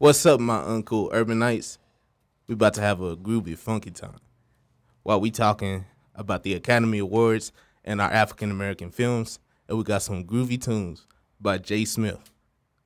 [0.00, 1.76] What's up, my Uncool Urban Knights?
[2.46, 4.20] We about to have a groovy, funky time.
[5.02, 7.50] While we talking about the Academy Awards
[7.84, 11.04] and our African American films, and we got some groovy tunes
[11.40, 12.30] by Jay Smith.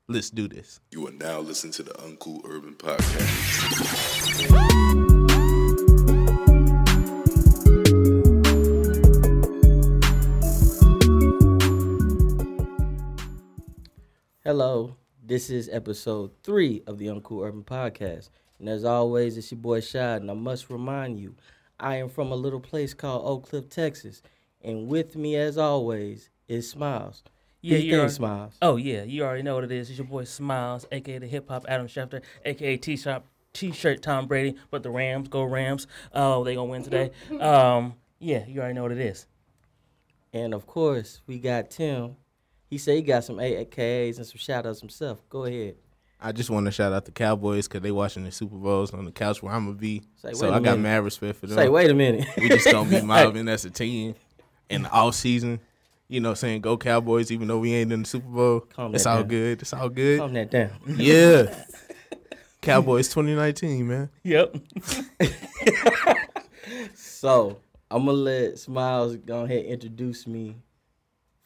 [0.08, 0.80] Let's do this.
[0.90, 3.28] You are now listening to the Uncool Urban Podcast.
[14.42, 18.30] Hello, this is episode three of the Uncool Urban Podcast.
[18.58, 21.36] And as always, it's your boy Shad, and I must remind you,
[21.78, 24.22] I am from a little place called Oak Cliff, Texas.
[24.62, 27.22] And with me, as always, is Smiles.
[27.60, 28.08] Yeah, you're.
[28.08, 28.56] Smiles.
[28.60, 29.88] Oh yeah, you already know what it is.
[29.88, 34.26] It's your boy Smiles, aka the hip hop Adam Schefter, aka T shop T-shirt Tom
[34.26, 34.56] Brady.
[34.70, 35.86] But the Rams go Rams.
[36.12, 37.12] Oh, they gonna win today.
[37.40, 39.26] Um, yeah, you already know what it is.
[40.32, 42.16] And of course, we got Tim.
[42.72, 45.20] He said he got some AKAs and some shout outs himself.
[45.28, 45.74] Go ahead.
[46.18, 49.04] I just want to shout out the Cowboys because they watching the Super Bowls on
[49.04, 50.00] the couch where I'm gonna be.
[50.16, 50.78] Say, so I got minute.
[50.78, 51.58] mad respect for them.
[51.58, 52.26] Say, wait a minute.
[52.38, 54.14] We just gonna be mobbing as a team
[54.70, 55.60] in the off season.
[56.08, 58.60] You know, saying go Cowboys, even though we ain't in the Super Bowl.
[58.60, 59.28] Calm it's all down.
[59.28, 59.60] good.
[59.60, 60.20] It's all good.
[60.20, 60.70] Calm that down.
[60.86, 61.54] Yeah.
[62.62, 64.08] Cowboys 2019, man.
[64.22, 64.56] Yep.
[66.94, 67.58] So
[67.90, 70.56] I'm gonna let Smiles go ahead and introduce me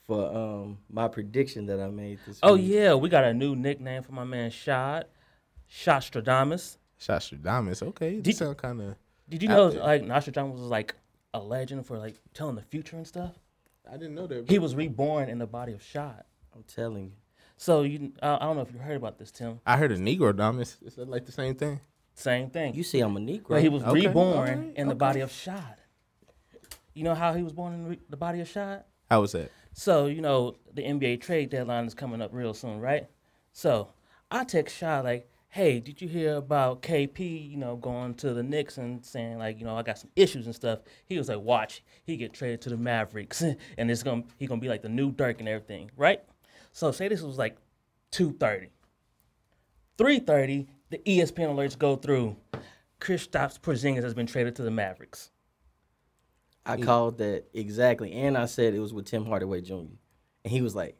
[0.07, 2.65] for um my prediction that I made this Oh week.
[2.67, 5.09] yeah, we got a new nickname for my man Shot,
[5.71, 6.79] Shotstradamus.
[7.01, 7.83] Shotstradamus.
[7.83, 8.15] Okay.
[8.17, 8.97] Did- This sound kind of.
[9.29, 9.83] Did you know there.
[9.83, 10.95] like Nostradamus was like
[11.35, 13.33] a legend for like telling the future and stuff?
[13.91, 14.49] I didn't know that.
[14.49, 16.27] He was reborn in the body of Shot.
[16.55, 17.13] I'm telling you.
[17.57, 19.61] So you, I I don't know if you heard about this, Tim.
[19.67, 20.77] I heard a Negro Damus.
[20.83, 21.81] Is that like the same thing?
[22.15, 22.75] Same thing.
[22.75, 23.49] You see, I'm a Negro.
[23.49, 25.77] But he was Okay, reborn alright, in the body of Shad.
[26.95, 28.85] You know how he was born in the body of Shad?
[29.11, 29.51] How was that?
[29.79, 33.07] So, you know, the NBA trade deadline is coming up real soon, right?
[33.53, 33.91] So,
[34.31, 38.43] I text Shaw like, hey, did you hear about KP, you know, going to the
[38.43, 40.79] Knicks and saying like, you know, I got some issues and stuff.
[41.05, 43.43] He was like, watch, he get traded to the Mavericks
[43.77, 46.23] and it's to he to be like the new Dirk and everything, right?
[46.73, 47.59] So, say this was like
[48.13, 48.71] 2:30.
[49.99, 52.35] 3:30, the ESPN alerts go through.
[52.99, 55.33] Kristaps Porzingis has been traded to the Mavericks.
[56.67, 56.85] I mm.
[56.85, 59.75] called that exactly, and I said it was with Tim Hardaway Jr.
[59.75, 59.99] And
[60.45, 60.97] he was like,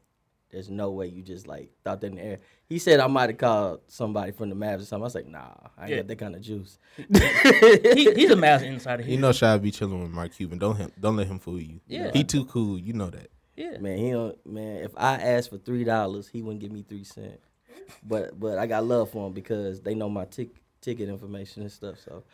[0.51, 2.39] "There's no way you just like thought that in the air."
[2.69, 5.03] He said I might have called somebody from the Mavs or something.
[5.03, 5.97] I was like, "Nah, I ain't Yeah.
[5.99, 7.05] got that kind of juice." he,
[8.15, 9.03] he's a Mavs insider.
[9.03, 9.13] Here.
[9.13, 10.59] You know, Shy be chilling with Mark Cuban.
[10.59, 10.93] Don't him.
[11.01, 11.81] Don't let him fool you.
[11.87, 12.11] Yeah.
[12.13, 12.79] He too cool.
[12.79, 13.31] You know that.
[13.57, 13.79] yeah.
[13.79, 14.47] Man, he don't.
[14.47, 17.47] Man, if I asked for three dollars, he wouldn't give me three cents.
[18.03, 20.51] But but I got love for him because they know my tick
[20.81, 21.99] ticket information and stuff.
[22.05, 22.25] So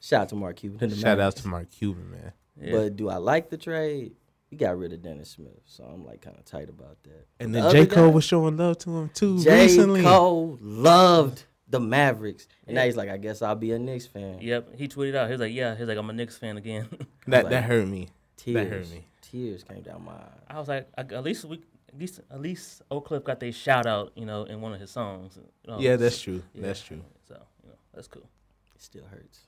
[0.00, 0.78] shout out to Mark Cuban.
[0.82, 2.32] and the Shout out to Mark Cuban, man.
[2.60, 2.72] Yeah.
[2.72, 4.12] But do I like the trade?
[4.50, 7.26] We got rid of Dennis Smith, so I'm like kind of tight about that.
[7.38, 9.62] And The then J Cole guy- was showing love to him too J.
[9.62, 10.02] recently.
[10.02, 14.38] Cole loved the Mavericks, and now he's like, I guess I'll be a Knicks fan.
[14.40, 14.74] Yep.
[14.76, 15.26] He tweeted out.
[15.28, 16.88] He was like, "Yeah." He's like, "I'm a Knicks fan again."
[17.28, 18.08] That Like- that hurt me.
[18.36, 19.04] Tears, That hurt me.
[19.22, 20.42] tears came down my eyes.
[20.48, 23.86] I was like, "At least we, at least, at least Oak Cliff got their shout
[23.86, 26.42] out, you know, in one of his songs." You know, Yeah, um, that's true.
[26.54, 26.62] yeah.
[26.62, 27.02] That's true.
[27.28, 28.28] So you know, that's cool.
[28.74, 29.40] It still hurts.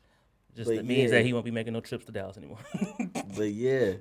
[0.54, 1.18] Just But that means yeah.
[1.18, 2.58] that he won't be making no trips to Dallas anymore.
[3.34, 3.94] But yeah,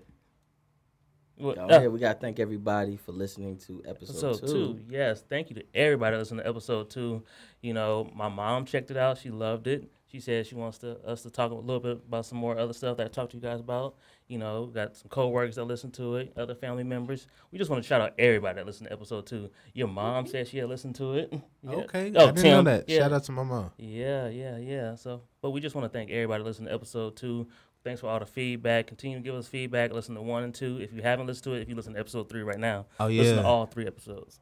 [1.38, 4.54] Well, uh, here we gotta thank everybody for listening to episode, episode two.
[4.54, 4.80] two.
[4.90, 7.24] Yes, thank you to everybody that listened to episode two.
[7.62, 9.18] You know, my mom checked it out.
[9.20, 9.90] She loved it.
[10.12, 12.74] She said she wants to us to talk a little bit about some more other
[12.74, 13.96] stuff that I talked to you guys about.
[14.28, 17.28] You know, got some coworkers that listen to it, other family members.
[17.52, 19.50] We just want to shout out everybody that listened to episode two.
[19.74, 21.34] Your mom said she had listened to it.
[21.64, 21.76] Yeah.
[21.76, 22.12] Okay.
[22.16, 22.66] Oh, I didn't Tim.
[22.66, 22.90] know that.
[22.90, 23.00] Yeah.
[23.02, 23.70] Shout out to my mom.
[23.78, 24.96] Yeah, yeah, yeah.
[24.96, 27.48] So, but we just want to thank everybody listening to episode two.
[27.84, 28.88] Thanks for all the feedback.
[28.88, 29.94] Continue to give us feedback.
[29.94, 30.80] Listen to one and two.
[30.82, 33.08] If you haven't listened to it, if you listen to episode three right now, Oh
[33.08, 34.40] listen to all three episodes.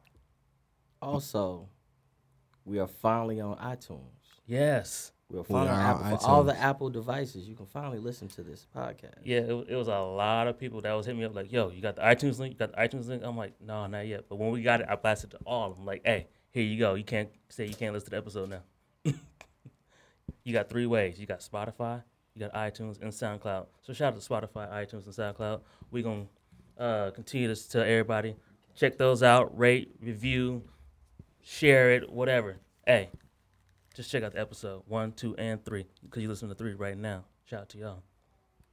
[1.02, 1.68] Also,
[2.64, 4.00] we are finally on iTunes.
[4.46, 5.12] Yes.
[5.30, 6.58] We're finally on Apple on for all the.
[6.58, 7.48] Apple devices.
[7.48, 9.20] You can finally listen to this podcast.
[9.24, 11.70] Yeah, it, it was a lot of people that was hitting me up like, "Yo,
[11.70, 12.54] you got the iTunes link?
[12.54, 14.86] You got the iTunes link?" I'm like, "No, not yet." But when we got it,
[14.88, 15.86] I blasted to all of them.
[15.86, 16.94] Like, "Hey, here you go.
[16.94, 18.62] You can't say you can't listen to the episode now."
[20.44, 21.18] you got three ways.
[21.20, 22.02] You got Spotify,
[22.34, 23.66] you got iTunes, and SoundCloud.
[23.82, 25.60] So shout out to Spotify, iTunes, and SoundCloud.
[25.90, 26.26] We gonna
[26.78, 28.34] uh, continue to tell everybody
[28.74, 30.62] check those out, rate, review,
[31.42, 32.56] share it, whatever.
[32.86, 33.10] Hey,
[33.94, 36.96] just check out the episode one, two, and three because you listen to three right
[36.96, 37.24] now.
[37.44, 38.02] Shout out to y'all.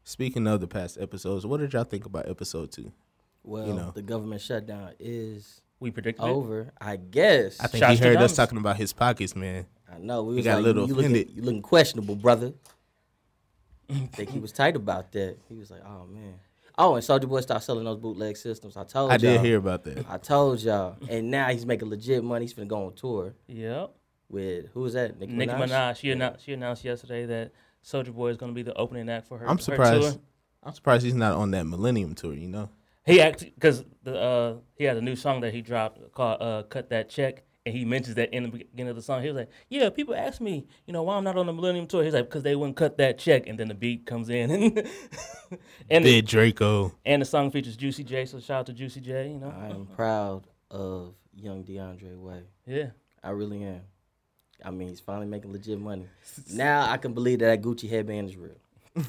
[0.04, 2.92] Speaking of the past episodes, what did y'all think about episode two?
[3.44, 3.92] Well, you know.
[3.94, 6.30] the government shutdown is We predicted it.
[6.30, 6.72] over.
[6.80, 7.60] I guess.
[7.60, 9.66] I think he heard us talking about his pockets, man.
[9.94, 10.24] I know.
[10.24, 12.54] We was got a little you looking, you looking questionable, brother.
[13.90, 15.38] I think he was tight about that.
[15.48, 16.36] He was like, oh man.
[16.80, 18.78] Oh, and Soulja Boy started selling those bootleg systems.
[18.78, 19.20] I told I y'all.
[19.20, 20.06] did hear about that.
[20.08, 20.96] I told y'all.
[21.10, 22.46] And now he's making legit money.
[22.46, 23.34] He's finna go on tour.
[23.48, 23.92] Yep.
[24.30, 25.20] With who was that?
[25.20, 25.70] Nicki, Nicki Minaj.
[25.70, 25.96] Minaj.
[25.98, 27.52] She announced she announced yesterday that
[27.84, 29.48] Soulja Boy is going to be the opening act for her.
[29.48, 30.02] I'm her surprised.
[30.02, 30.22] tour.
[30.64, 32.34] I'm surprised he's not on that Millennium tour.
[32.34, 32.70] You know.
[33.06, 36.64] He actually because the uh, he had a new song that he dropped called uh,
[36.64, 39.22] "Cut That Check," and he mentions that in the beginning of the song.
[39.22, 41.88] He was like, "Yeah, people ask me, you know, why I'm not on the Millennium
[41.88, 44.52] Tour." He's like, "Because they wouldn't cut that check," and then the beat comes in,
[44.52, 44.90] and
[45.90, 46.94] and the, Big Draco.
[47.06, 48.26] and the song features Juicy J.
[48.26, 49.30] So shout out to Juicy J.
[49.30, 52.44] You know, I am proud of young DeAndre Way.
[52.66, 52.88] yeah.
[53.24, 53.82] I really am.
[54.64, 56.08] I mean, he's finally making legit money.
[56.52, 58.56] Now I can believe that, that Gucci headband is real.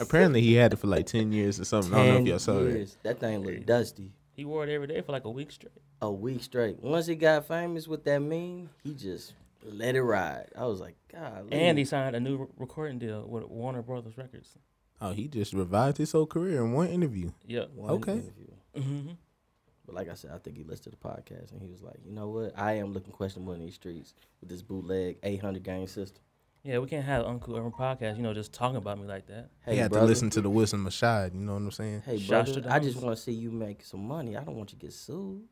[0.00, 1.92] Apparently, he had it for like ten years or something.
[1.94, 2.70] I don't know if Ten y'all saw that.
[2.70, 2.96] years.
[3.02, 4.12] That thing look dusty.
[4.34, 5.72] He wore it every day for like a week straight.
[6.00, 6.80] A week straight.
[6.80, 9.32] Once he got famous with that meme, he just
[9.64, 10.46] let it ride.
[10.56, 11.48] I was like, God.
[11.50, 14.56] And he signed a new recording deal with Warner Brothers Records.
[15.00, 17.32] Oh, he just revived his whole career in one interview.
[17.46, 17.70] Yep.
[17.88, 18.22] Okay.
[18.76, 19.10] hmm
[19.88, 21.96] But like I said, I think he listened to the podcast and he was like,
[22.04, 22.52] you know what?
[22.58, 26.22] I am looking questionable in these streets with this bootleg 800 gang system.
[26.62, 29.48] Yeah, we can't have Uncool Urban podcast, you know, just talking about me like that.
[29.64, 30.04] Hey, he had brother.
[30.04, 31.32] to listen to the Wilson Mashad.
[31.32, 32.02] You know what I'm saying?
[32.04, 34.36] Hey, Shouts brother, I just want to see you make some money.
[34.36, 35.44] I don't want you to get sued.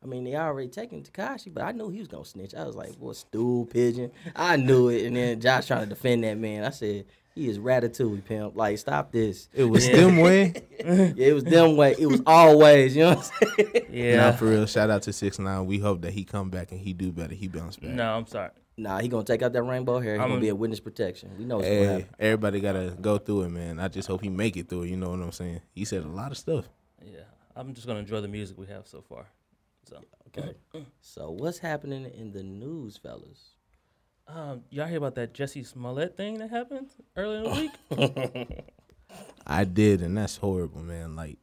[0.00, 2.54] I mean, they already taken Tekashi, but I knew he was gonna snitch.
[2.54, 6.22] I was like, "Boy, stool pigeon." I knew it, and then Josh trying to defend
[6.22, 6.62] that man.
[6.62, 8.56] I said, "He is ratatouille pimp.
[8.56, 9.96] Like, stop this." It was Yeah.
[10.00, 10.54] them way.
[10.84, 11.94] Yeah, it was them way.
[11.98, 12.94] It was always.
[12.96, 13.86] You know what I'm saying?
[13.90, 14.16] Yeah.
[14.16, 14.66] Nah, for real.
[14.66, 15.66] Shout out to Six Nine.
[15.66, 17.34] We hope that he come back and he do better.
[17.34, 17.90] He bounce back.
[17.90, 18.50] no, I'm sorry.
[18.76, 20.14] Nah, he gonna take out that rainbow hair.
[20.14, 21.30] He I'm- gonna be a witness protection.
[21.38, 22.06] We know what's gonna Hey, happen.
[22.18, 23.78] everybody gotta go through it, man.
[23.78, 24.88] I just hope he make it through it.
[24.90, 25.60] You know what I'm saying?
[25.72, 26.68] He said a lot of stuff.
[27.04, 27.20] Yeah.
[27.56, 29.26] I'm just going to enjoy the music we have so far.
[29.88, 30.00] So,
[30.36, 30.54] Okay.
[31.00, 33.53] So what's happening in the news, fellas?
[34.26, 38.64] Um, y'all hear about that Jussie Smollett thing that happened earlier in the week?
[39.46, 41.14] I did, and that's horrible, man.
[41.14, 41.38] Like,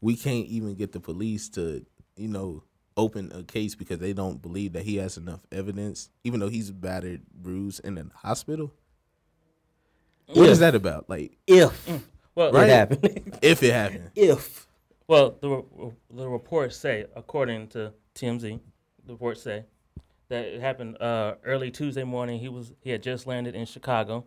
[0.00, 1.84] we can't even get the police to,
[2.16, 2.62] you know,
[2.96, 6.70] open a case because they don't believe that he has enough evidence, even though he's
[6.70, 8.72] battered, bruised, in the hospital.
[10.32, 11.08] What is that about?
[11.08, 11.88] Like, If
[12.34, 14.66] well, it happened, if it happened, if
[15.06, 18.58] Well, the re- the reports say, according to TMZ,
[19.06, 19.64] the reports say
[20.28, 22.40] that happened uh, early Tuesday morning.
[22.40, 24.24] He was he had just landed in Chicago.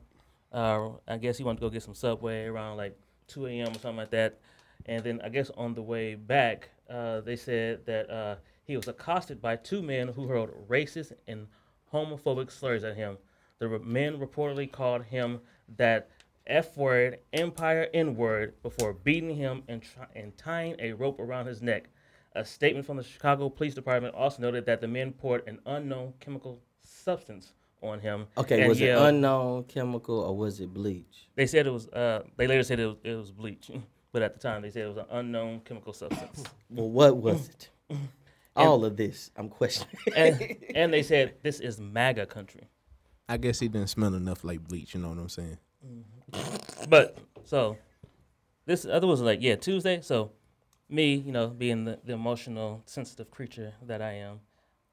[0.51, 2.97] Uh, I guess he wanted to go get some subway around like
[3.27, 3.69] 2 a.m.
[3.69, 4.39] or something like that.
[4.85, 8.87] And then I guess on the way back, uh, they said that uh, he was
[8.87, 11.47] accosted by two men who hurled racist and
[11.93, 13.17] homophobic slurs at him.
[13.59, 15.41] The re- men reportedly called him
[15.77, 16.09] that
[16.47, 19.83] F word, empire N word, before beating him and,
[20.15, 21.89] and tying a rope around his neck.
[22.39, 26.13] A statement from the Chicago Police Department also noted that the men poured an unknown
[26.21, 27.51] chemical substance
[27.81, 28.27] on him.
[28.37, 31.27] okay, and was it yelled- unknown chemical or was it bleach?
[31.35, 31.89] They said it was.
[31.89, 33.69] Uh, they later said it was, it was bleach,
[34.13, 36.43] but at the time they said it was an unknown chemical substance.
[36.69, 37.69] Well, what was it?
[38.55, 39.97] All of this, I'm questioning.
[40.15, 42.69] and, and they said this is MAGA country.
[43.27, 44.93] I guess he didn't smell enough like bleach.
[44.93, 45.57] You know what I'm saying?
[46.87, 47.77] But so
[48.65, 49.99] this other was like yeah Tuesday.
[50.01, 50.31] So
[50.89, 54.39] me, you know, being the, the emotional, sensitive creature that I am,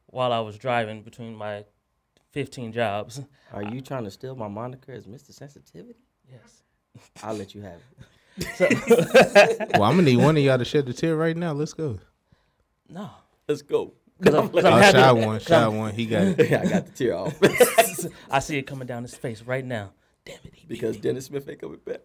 [0.07, 1.65] while I was driving between my
[2.33, 3.21] 15 jobs.
[3.53, 5.33] Are you trying to steal my moniker as Mr.
[5.33, 5.99] Sensitivity?
[6.31, 6.63] Yes.
[7.23, 7.81] I'll let you have
[8.39, 9.69] it.
[9.75, 11.53] well, I'm gonna need one of y'all to shed the tear right now.
[11.53, 11.99] Let's go.
[12.89, 13.11] No.
[13.49, 13.93] Let's go.
[14.19, 14.99] Because I'm, 'cause I'm Oh, happy.
[14.99, 15.93] shy one, shy one.
[15.95, 16.51] He got it.
[16.51, 17.35] Yeah, I got the tear off
[18.31, 19.93] I see it coming down his face right now.
[20.25, 20.55] Damn it.
[20.55, 21.01] he beat because me.
[21.03, 22.01] Dennis Smith ain't coming back.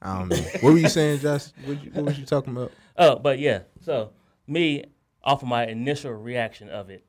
[0.00, 0.36] I don't know.
[0.60, 1.46] What were you saying, Josh?
[1.64, 2.72] What, you, what was you talking about?
[2.98, 3.60] Oh, but yeah.
[3.80, 4.10] So
[4.46, 4.84] me,
[5.22, 7.06] off of my initial reaction of it,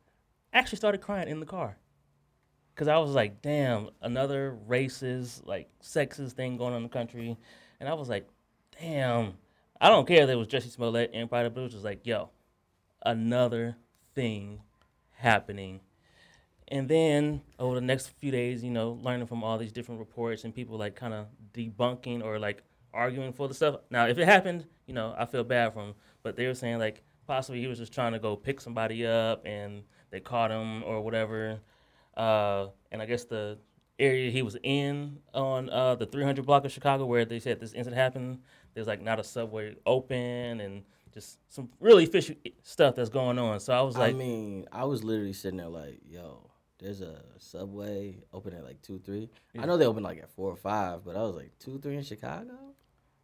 [0.53, 1.77] actually started crying in the car.
[2.75, 7.35] Cause I was like, damn, another racist, like sexist thing going on in the country.
[7.79, 8.25] And I was like,
[8.79, 9.33] damn.
[9.81, 12.29] I don't care if it was Jussie Smollett and Pride, it was just like, yo,
[13.05, 13.75] another
[14.15, 14.61] thing
[15.11, 15.81] happening.
[16.69, 20.43] And then over the next few days, you know, learning from all these different reports
[20.43, 23.77] and people like kind of debunking or like arguing for the stuff.
[23.89, 25.93] Now, if it happened, you know, I feel bad for him.
[26.23, 29.45] But they were saying like possibly he was just trying to go pick somebody up
[29.45, 31.59] and they caught him or whatever.
[32.17, 33.59] Uh, and I guess the
[33.99, 37.73] area he was in on uh, the 300 block of Chicago where they said this
[37.73, 38.39] incident happened,
[38.73, 40.81] there's like not a subway open and
[41.13, 43.59] just some really fishy stuff that's going on.
[43.59, 47.21] So I was like, I mean, I was literally sitting there like, yo, there's a
[47.37, 49.29] Subway open at like two, three.
[49.57, 51.97] I know they open like at four or five, but I was like two, three
[51.97, 52.68] in Chicago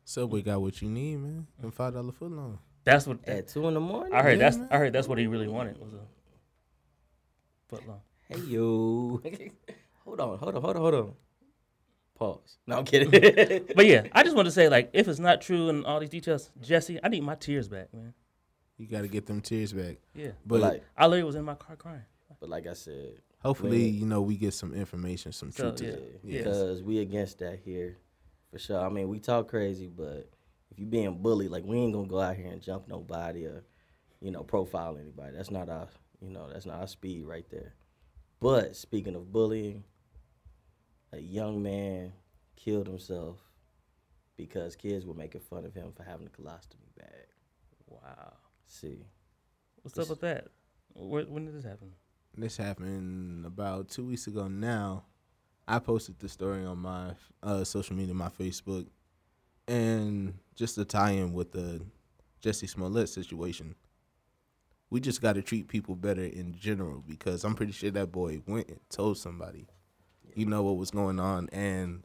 [0.06, 1.48] Subway got what you need, man.
[1.62, 2.60] And five dollar foot long.
[2.84, 4.14] that's what at two in the morning.
[4.14, 4.34] I heard.
[4.38, 4.68] Yeah, That's man.
[4.72, 6.00] I heard that's what he really wanted was a
[7.68, 8.02] foot long.
[8.30, 9.22] Hey yo,
[10.06, 11.14] hold on, hold on, hold on, hold on.
[12.18, 12.58] Pause.
[12.66, 13.10] No, I'm kidding.
[13.76, 16.10] But yeah, I just want to say like if it's not true and all these
[16.10, 18.14] details, Jussie, I need my tears back, man.
[18.78, 19.98] You got to get them tears back.
[20.14, 22.02] Yeah, But like, I literally was in my car crying.
[22.30, 23.94] but But like I said, Hopefully, Man.
[23.94, 25.92] you know, we get some information, some So, truth to yeah.
[25.92, 26.20] it.
[26.24, 26.38] Yeah.
[26.40, 27.98] because we against that here
[28.56, 28.80] for sure.
[28.80, 30.30] I mean, we talk crazy, but
[30.72, 33.66] if you being bullied, like we ain't gonna go out here and jump nobody or
[34.22, 35.36] you know profile anybody.
[35.36, 35.90] That's not our
[36.22, 37.74] you know that's not our speed right there.
[38.40, 39.84] But speaking of bullying,
[41.12, 42.14] a young man
[42.56, 43.40] killed himself
[44.38, 47.28] because kids were making fun of him for having a colostomy bag.
[47.88, 48.36] Wow.
[48.68, 49.04] See,
[49.82, 50.48] What's up with that?
[50.94, 51.92] Where, when did this happen?
[52.38, 55.04] This happened about two weeks ago now.
[55.68, 58.86] I posted the story on my uh, social media, my Facebook,
[59.68, 61.82] and just to tie in with the
[62.42, 63.76] Jussie Smollett situation.
[64.92, 68.42] We just got to treat people better in general because I'm pretty sure that boy
[68.46, 69.66] went and told somebody,
[70.36, 71.50] you know, what was going on.
[71.52, 72.04] And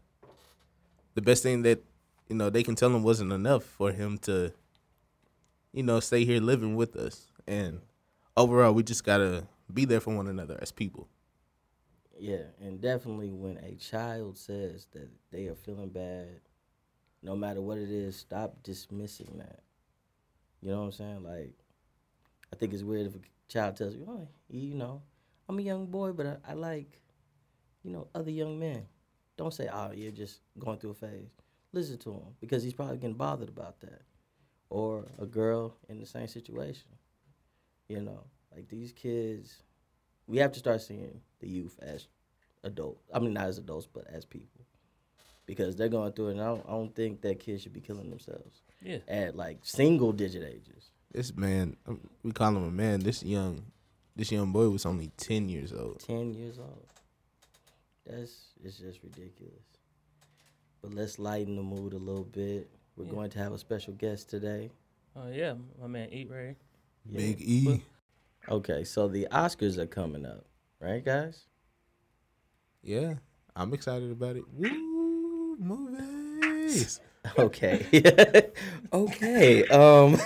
[1.14, 1.84] the best thing that,
[2.28, 4.54] you know, they can tell him wasn't enough for him to,
[5.72, 7.26] you know, stay here living with us.
[7.46, 7.82] And
[8.36, 11.08] overall, we just got to be there for one another as people.
[12.20, 16.42] Yeah, and definitely when a child says that they are feeling bad,
[17.22, 19.60] no matter what it is, stop dismissing that.
[20.62, 21.22] You know what I'm saying?
[21.24, 21.54] Like,
[22.52, 25.02] I think it's weird if a child tells you, "Oh, you know,
[25.48, 27.00] I'm a young boy, but I, I like,
[27.84, 28.86] you know, other young men."
[29.36, 31.30] Don't say, "Oh, you're just going through a phase."
[31.72, 34.02] Listen to him because he's probably getting bothered about that,
[34.70, 36.90] or a girl in the same situation.
[37.88, 38.24] You know,
[38.54, 39.62] like these kids,
[40.26, 42.06] we have to start seeing the youth as
[42.64, 43.02] adults.
[43.12, 44.64] I mean, not as adults, but as people,
[45.46, 46.32] because they're going through it.
[46.32, 48.98] And I don't, I don't think that kids should be killing themselves Yeah.
[49.08, 50.90] at like single digit ages.
[51.12, 53.00] This man, um, we call him a man.
[53.00, 53.64] This young,
[54.14, 56.00] this young boy was only ten years old.
[56.00, 56.86] Ten years old.
[58.06, 58.32] That's
[58.62, 59.54] it's just ridiculous.
[60.82, 62.70] But let's lighten the mood a little bit.
[62.96, 63.10] We're Yeah.
[63.10, 64.70] going to have a special guest today.
[65.16, 66.56] Oh yeah, my man Eat Ray.
[67.06, 67.16] Yeah.
[67.18, 67.82] Big E.
[68.48, 70.44] Okay, so the Oscars are coming up,
[70.80, 71.44] right, guys?
[72.82, 73.14] Yeah,
[73.54, 74.44] I'm excited about it.
[74.52, 77.00] Woo, movies.
[77.38, 77.84] Okay.
[78.94, 79.64] okay.
[79.68, 80.16] Um.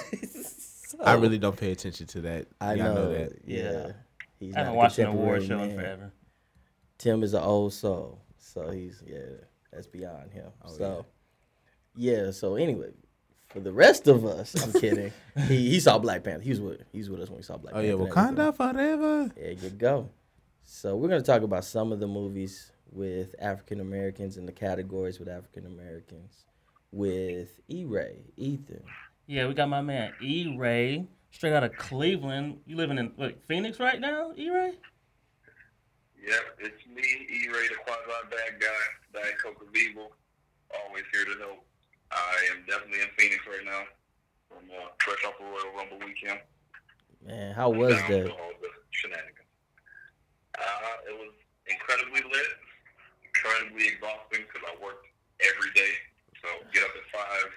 [1.00, 2.46] I really don't pay attention to that.
[2.60, 3.32] I Y'all know, that.
[3.44, 3.62] Yeah.
[3.62, 3.92] Yeah.
[4.38, 6.12] He's I haven't not a watched an award show in forever.
[6.98, 9.18] Tim is an old soul, so he's yeah,
[9.72, 10.52] that's beyond him.
[10.64, 11.06] Oh, so
[11.96, 12.30] yeah.
[12.30, 12.92] so anyway,
[13.48, 15.12] for the rest of us, I'm kidding.
[15.48, 16.44] he he saw Black Panther.
[16.44, 17.92] He was with he was with us when we saw Black Panther.
[17.92, 18.28] Oh yeah, Panther.
[18.28, 18.62] and everything.
[18.62, 19.32] Wakanda forever.
[19.34, 20.10] There you go.
[20.66, 25.18] So we're gonna talk about some of the movies with African Americans in the categories
[25.18, 26.46] with African Americans
[26.90, 27.84] with E.
[27.84, 28.82] Ray, Ethan.
[29.26, 32.60] Yeah, we got my man E Ray, straight out of Cleveland.
[32.66, 34.72] You living in what, Phoenix right now, E Ray?
[36.26, 40.12] Yep, it's me, E Ray, the quasi bad guy, Diet Coke of Evil.
[40.86, 41.64] Always here to help.
[42.10, 43.82] I am definitely in Phoenix right now.
[44.48, 46.40] From uh, fresh off the Royal Rumble weekend.
[47.26, 48.24] Man, how was Down that?
[48.26, 49.44] to all the shenanigans.
[50.58, 51.34] Uh, it was
[51.66, 52.50] incredibly lit,
[53.24, 55.06] incredibly exhausting because I worked
[55.42, 55.94] every day.
[56.42, 57.50] So get up at five,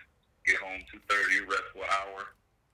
[0.45, 2.33] get home two thirty, rest for an hour,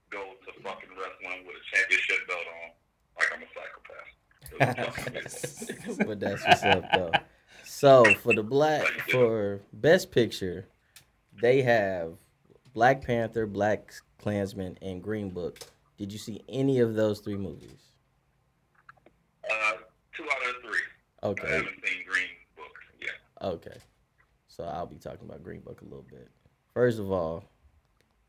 [0.10, 2.70] go to fucking wrestling with a championship belt on,
[3.18, 4.10] like I'm a psychopath.
[4.52, 6.08] It was fucking amazing.
[6.08, 7.12] but that's what's up though.
[7.66, 10.68] So for the black for best picture,
[11.42, 12.14] they have
[12.74, 15.60] Black Panther, Black Klansman, and Green Book.
[15.98, 17.93] Did you see any of those three movies?
[20.16, 20.80] Two out of three.
[21.22, 23.12] I Okay, haven't seen Green Book yet.
[23.42, 23.78] okay.
[24.48, 26.30] So I'll be talking about Green Book a little bit.
[26.74, 27.46] First of all,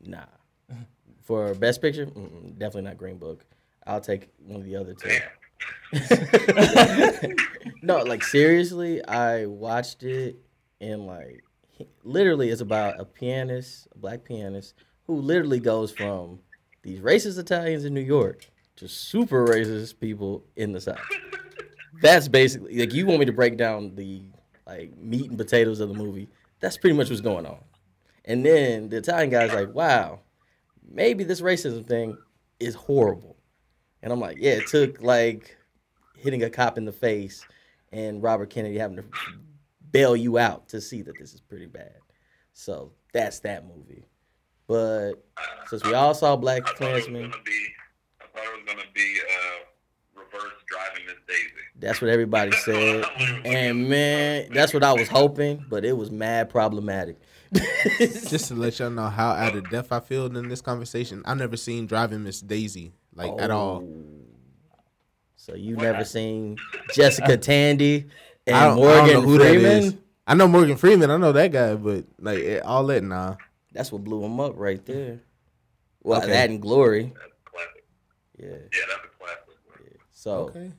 [0.01, 0.25] nah.
[1.23, 3.45] For best picture, mm-mm, definitely not Green Book.
[3.87, 5.09] I'll take one of the other two.
[7.81, 10.37] No, like seriously, I watched it
[10.81, 11.43] and like
[12.03, 14.73] literally it's about a pianist, a black pianist,
[15.05, 16.39] who literally goes from
[16.81, 20.99] these racist Italians in New York to super racist people in the South.
[22.01, 24.23] That's basically like you want me to break down the
[24.67, 26.29] like meat and potatoes of the movie.
[26.59, 27.59] That's pretty much what's going on.
[28.25, 30.19] And then the Italian guy's like, wow,
[30.89, 32.17] maybe this racism thing
[32.59, 33.37] is horrible.
[34.01, 35.57] And I'm like, yeah, it took like
[36.17, 37.45] hitting a cop in the face
[37.91, 39.03] and Robert Kennedy having to
[39.91, 41.95] bail you out to see that this is pretty bad.
[42.53, 44.05] So that's that movie.
[44.67, 45.13] But
[45.67, 47.67] since we all saw Black I thought it was gonna be.
[48.19, 49.65] I thought it was gonna be uh,
[50.67, 51.49] driving Miss Daisy.
[51.79, 53.05] that's what everybody said.
[53.45, 57.17] And man, that's what I was hoping, but it was mad problematic.
[57.99, 61.33] Just to let y'all know how out of depth I feel in this conversation, I
[61.35, 63.83] never seen Driving Miss Daisy like at all.
[63.85, 64.21] Oh.
[65.35, 66.57] So you've never seen
[66.93, 68.07] Jessica Tandy
[68.47, 69.63] and I don't, I Morgan don't know who Freeman?
[69.63, 69.95] that is.
[70.27, 71.11] I know Morgan Freeman.
[71.11, 73.35] I know that guy, but like all that nah.
[73.71, 75.19] That's what blew him up right there.
[76.01, 76.31] Well, Okay.
[76.31, 77.13] that and Glory.
[77.13, 77.83] That's a classic.
[78.37, 78.47] Yeah.
[78.47, 78.55] Yeah,
[78.87, 79.14] that's a classic.
[80.25, 80.71] So Okay.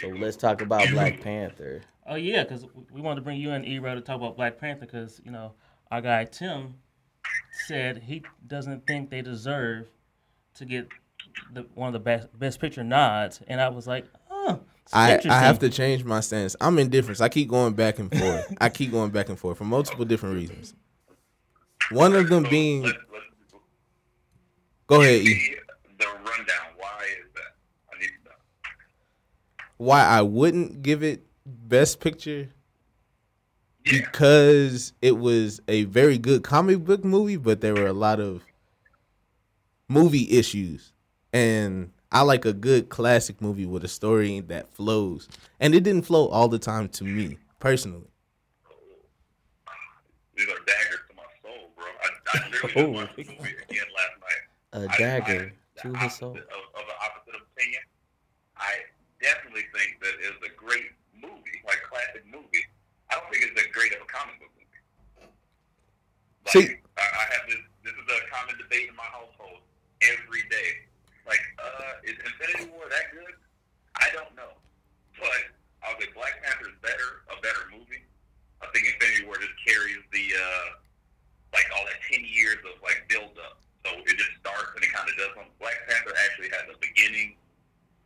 [0.00, 1.82] So let's talk about Black Panther.
[2.06, 4.80] Oh yeah, because we wanted to bring you and Ebro to talk about Black Panther
[4.86, 5.52] because you know
[5.90, 6.74] our guy Tim
[7.66, 9.86] said he doesn't think they deserve
[10.54, 10.88] to get
[11.52, 14.60] the, one of the best best picture nods, and I was like, oh,
[14.92, 16.56] I, I have to change my stance.
[16.60, 17.20] I'm indifferent.
[17.20, 18.56] I keep going back and forth.
[18.60, 20.74] I keep going back and forth for multiple different reasons.
[21.92, 23.24] One of them being, let's, let's
[24.86, 25.34] go ahead, give E.
[25.34, 25.56] me
[25.98, 26.66] the rundown.
[26.76, 27.54] Why is that?
[27.92, 28.36] I need to know.
[29.80, 32.50] Why I wouldn't give it best picture
[33.86, 34.00] Yeah.
[34.02, 38.42] because it was a very good comic book movie, but there were a lot of
[39.88, 40.92] movie issues.
[41.32, 45.28] And I like a good classic movie with a story that flows.
[45.58, 48.10] And it didn't flow all the time to me, personally.
[50.36, 51.86] These are daggers to my soul, bro.
[51.86, 52.92] I, I literally Oh.
[52.92, 54.84] just watched the movie again last night.
[54.88, 56.30] A I- dagger I, to the his soul.
[56.32, 57.82] opposite Of, uh, of an opposite opinion.
[58.58, 58.72] I
[59.20, 62.64] definitely think that it's a great movie, like classic movie.
[63.12, 65.30] I don't think it's that great of a comic book movie.
[66.46, 67.60] Like, See- I, I have this.
[67.80, 69.64] This is a common debate in my household
[70.04, 70.84] every day.
[71.24, 73.32] Like, uh, is Infinity War that good?
[73.96, 74.52] I don't know,
[75.16, 75.40] but
[75.80, 78.04] I was like, Black Panther is better, a better movie.
[78.60, 80.66] I think Infinity War just carries the uh,
[81.56, 83.60] like all that ten years of like build up.
[83.84, 85.56] So it just starts and it kind of does something.
[85.56, 87.36] Black Panther actually has a beginning,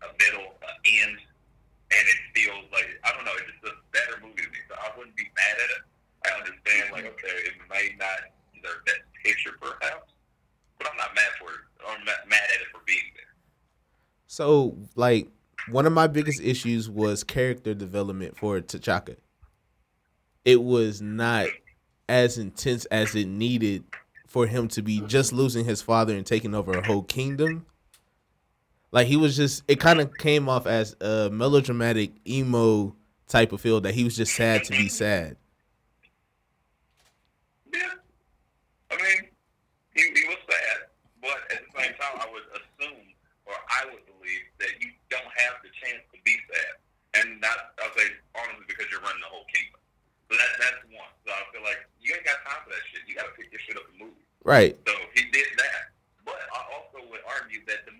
[0.05, 3.37] a middle, an end, and it feels like I don't know.
[3.41, 4.61] It's just a better movie to me.
[4.69, 5.83] So I wouldn't be mad at it.
[6.25, 7.25] I understand like mm-hmm.
[7.25, 10.13] okay, it may not deserve that picture perhaps,
[10.79, 11.65] but I'm not mad for it.
[11.87, 13.33] I'm not mad at it for being there.
[14.27, 15.29] So, like,
[15.71, 19.17] one of my biggest issues was character development for T'Challa.
[20.45, 21.49] It was not
[22.09, 23.85] as intense as it needed
[24.27, 27.67] for him to be just losing his father and taking over a whole kingdom.
[28.95, 32.95] Like he was just it kind of came off as a melodramatic emo
[33.27, 35.35] type of feel that he was just sad to be sad.
[37.75, 37.91] Yeah.
[38.87, 39.35] I mean,
[39.99, 43.03] he, he was sad, but at the same time, I would assume,
[43.51, 46.79] or I would believe, that you don't have the chance to be sad.
[47.19, 48.07] And not, I'll say,
[48.39, 49.83] honestly, because you're running the whole kingdom.
[50.31, 51.11] So that, that's one.
[51.27, 53.03] So I feel like you ain't got time for that shit.
[53.11, 54.19] You got to pick your shit up and move.
[54.47, 54.79] Right.
[54.87, 55.91] So he did that.
[56.23, 57.95] But I also would argue that the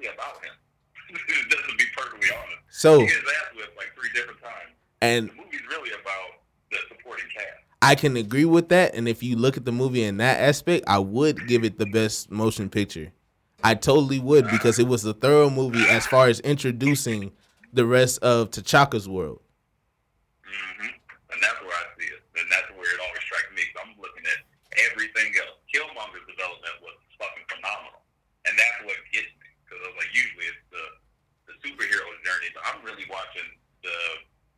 [0.00, 0.52] really about him.
[1.50, 2.56] Just to be perfectly honest.
[2.70, 4.70] So He gets ass whipped like three different times.
[5.00, 7.46] and The movie's really about the supporting cast.
[7.82, 8.94] I can agree with that.
[8.94, 11.86] And if you look at the movie in that aspect, I would give it the
[11.86, 13.12] best motion picture.
[13.64, 17.32] I totally would because it was a thorough movie as far as introducing
[17.72, 19.40] the rest of T'Challa's world.
[20.44, 20.86] hmm
[21.32, 22.22] And that's where I see it.
[22.40, 23.64] And that's where it always strikes me.
[23.74, 24.40] So I'm looking at
[24.92, 25.58] everything else.
[25.72, 28.00] Killmonger's development was fucking phenomenal.
[28.48, 29.48] And that's what gets me.
[29.64, 30.84] Because I was like, usually it's the,
[31.52, 33.48] the superhero's journey, but I'm really watching
[33.84, 33.98] the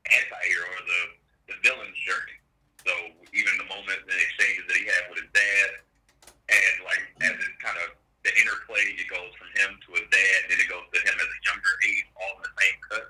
[0.07, 1.03] anti-hero or the,
[1.51, 2.39] the villain's journey.
[2.87, 2.95] So
[3.35, 5.69] even the moments and exchanges that he had with his dad,
[6.51, 10.39] and like as it kind of the interplay, it goes from him to his dad,
[10.47, 13.05] then it goes to him as a younger age, all in the same cut.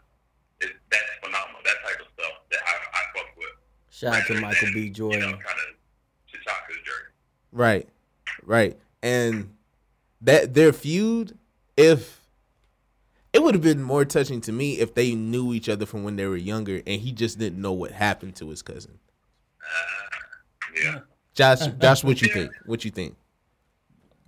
[0.60, 1.60] It, that's phenomenal.
[1.64, 3.56] That type of stuff that I, I fuck with.
[3.90, 4.88] Shout out to Michael than, B.
[4.88, 5.20] Jordan.
[5.20, 5.76] You know, kind of
[6.32, 7.12] T'Challa's journey.
[7.52, 7.88] Right.
[8.44, 8.76] Right.
[9.02, 9.52] And
[10.20, 11.36] that their feud,
[11.76, 12.21] if
[13.32, 16.16] it would have been more touching to me if they knew each other from when
[16.16, 18.98] they were younger and he just didn't know what happened to his cousin.
[19.60, 20.98] Uh, yeah.
[21.34, 22.52] Josh, Josh, what you think?
[22.66, 23.16] What you think?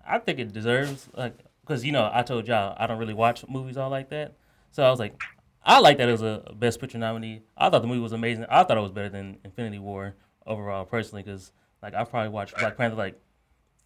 [0.07, 3.45] I think it deserves like because you know I told y'all I don't really watch
[3.49, 4.35] movies all like that,
[4.71, 5.21] so I was like,
[5.63, 7.43] I like that as a Best Picture nominee.
[7.57, 8.45] I thought the movie was amazing.
[8.49, 10.15] I thought it was better than Infinity War
[10.47, 13.19] overall, personally, because like I probably watched Black Panther like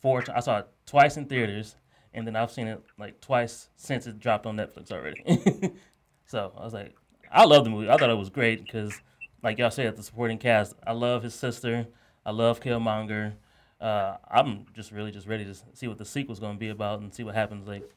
[0.00, 0.22] four.
[0.22, 1.76] T- I saw it twice in theaters,
[2.18, 5.72] and then I've seen it like twice since it dropped on Netflix already.
[6.26, 6.94] so I was like,
[7.30, 7.88] I love the movie.
[7.88, 8.92] I thought it was great because,
[9.42, 10.74] like y'all said, the supporting cast.
[10.86, 11.86] I love his sister.
[12.26, 13.34] I love Killmonger.
[13.80, 17.00] Uh, I'm just really just ready to see what the sequel's going to be about
[17.00, 17.88] and see what happens like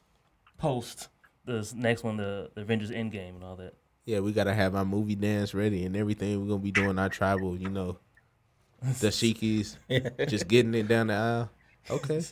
[0.58, 1.08] post
[1.44, 3.74] this next one, the, the Avengers Endgame and all that.
[4.04, 6.40] Yeah, we gotta have our movie dance ready and everything.
[6.40, 7.98] We're gonna be doing our tribal, you know,
[8.82, 9.76] the shikis,
[10.28, 11.50] just getting it down the aisle.
[11.90, 12.22] Okay.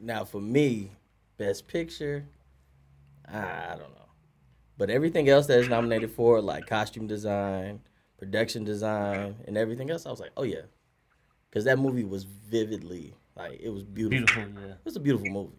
[0.00, 0.90] Now for me,
[1.40, 2.26] best picture,
[3.26, 4.10] I, I don't know.
[4.76, 7.80] But everything else that is nominated for, like costume design,
[8.18, 10.66] production design, and everything else, I was like, oh yeah.
[11.48, 14.18] Because that movie was vividly, like, it was beautiful.
[14.18, 14.74] Beautiful, yeah.
[14.74, 15.56] It was a beautiful movie.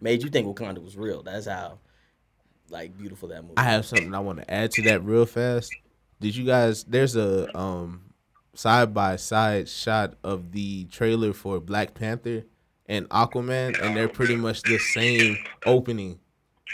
[0.00, 1.22] Made you think Wakanda was real.
[1.22, 1.80] That's how,
[2.70, 5.72] like, beautiful that movie I have something I want to add to that real fast.
[6.20, 6.84] Did you guys?
[6.84, 8.04] There's a um
[8.54, 12.44] side by side shot of the trailer for Black Panther
[12.88, 16.18] and Aquaman, and they're pretty much the same opening,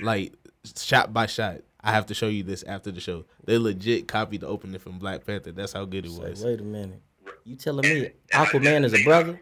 [0.01, 0.33] like
[0.77, 1.61] shot by shot.
[1.81, 3.27] I have to show you this after the show.
[3.45, 5.53] They legit copied the opening from Black Panther.
[5.53, 6.45] That's how good it It's was.
[6.45, 7.03] wait a minute.
[7.45, 9.39] You telling me Aquaman is a brother?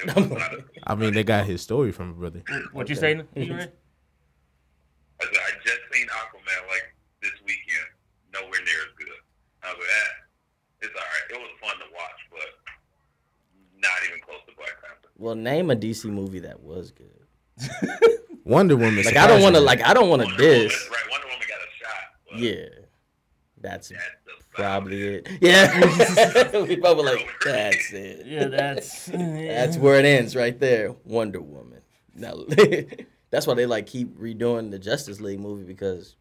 [0.00, 2.42] Aquaman, and it was not a, I mean, they got his story from a brother.
[2.72, 3.22] What you saying?
[3.34, 3.72] You ready?
[5.20, 7.88] I said, I just seen Aquaman like this weekend.
[8.34, 9.08] Nowhere near as good.
[9.64, 11.26] I was like, eh, it's all right.
[11.32, 12.52] It was fun to watch, but
[13.80, 15.05] not even close to Black Panther.
[15.18, 17.10] Well, name a DC movie that was good.
[18.44, 19.04] Wonder Woman.
[19.04, 19.60] Like I don't want to.
[19.60, 21.10] Like I don't want to Wonder Woman, right?
[21.10, 21.94] Wonder Woman got a shot.
[22.30, 22.64] But Yeah,
[23.60, 24.00] that's that's
[24.52, 25.26] probably it.
[25.28, 25.38] it.
[25.42, 28.26] Yeah, we both were like, that's it.
[28.26, 30.94] Yeah, that's That's where it ends right there.
[31.04, 31.80] Wonder Woman.
[32.14, 32.44] Now,
[33.30, 36.16] that's why they like keep redoing the Justice League movie because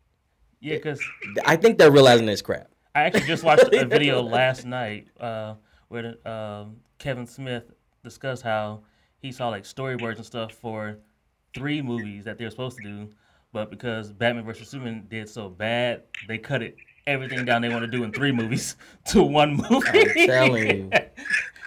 [0.62, 1.02] yeah, because
[1.46, 2.70] I think they're realizing it's crap.
[2.96, 5.56] I actually just watched a video last night uh,
[5.90, 7.66] where um, Kevin Smith
[8.06, 8.82] discussed how
[9.20, 11.00] he saw like storyboards and stuff for
[11.54, 13.10] three movies that they were supposed to do,
[13.52, 16.76] but because Batman vs Superman did so bad, they cut it
[17.08, 18.76] everything down they want to do in three movies
[19.08, 19.88] to one movie.
[19.88, 20.90] I'm telling you,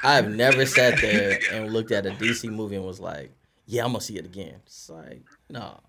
[0.03, 3.33] I've never sat there and looked at a DC movie and was like,
[3.67, 5.81] "Yeah, I'm gonna see it again." It's like, no.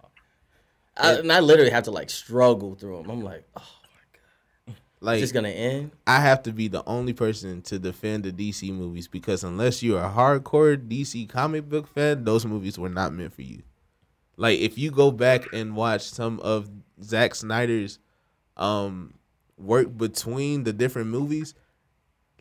[0.97, 3.09] I, and I literally have to like struggle through them.
[3.09, 3.78] I'm like, oh,
[5.01, 5.91] like it's just gonna end.
[6.05, 10.03] I have to be the only person to defend the DC movies because unless you're
[10.03, 13.63] a hardcore DC comic book fan, those movies were not meant for you.
[14.35, 16.69] Like if you go back and watch some of
[17.01, 17.99] Zack Snyder's
[18.57, 19.13] um
[19.57, 21.53] work between the different movies,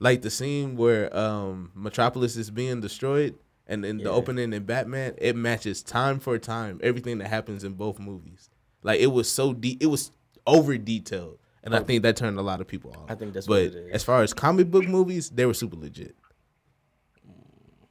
[0.01, 3.37] like the scene where um Metropolis is being destroyed
[3.68, 7.75] and in the opening in Batman, it matches time for time everything that happens in
[7.75, 8.49] both movies.
[8.83, 10.11] Like it was so deep, it was
[10.47, 11.38] over detailed.
[11.68, 11.85] And I oh.
[11.85, 13.11] think that turned a lot of people off.
[13.11, 13.92] I think that's what but it is.
[13.92, 16.16] as far as comic book movies, they were super legit.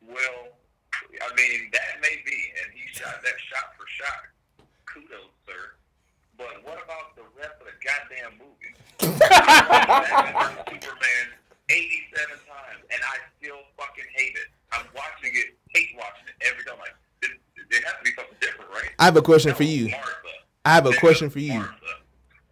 [0.01, 4.65] Well, I mean, that may be, and he shot that shot for shot.
[4.87, 5.77] Kudos, sir.
[6.39, 8.73] But what about the rest of the goddamn movie?
[10.73, 11.25] Superman
[11.69, 14.49] 87 times, and I still fucking hate it.
[14.73, 16.79] I'm watching it, hate watching it every time.
[16.79, 17.29] Like, it,
[17.69, 18.89] it has to be something different, right?
[18.97, 19.89] I have a question That for you.
[19.89, 20.33] Martha.
[20.65, 21.59] I have a question for you.
[21.59, 21.75] Martha.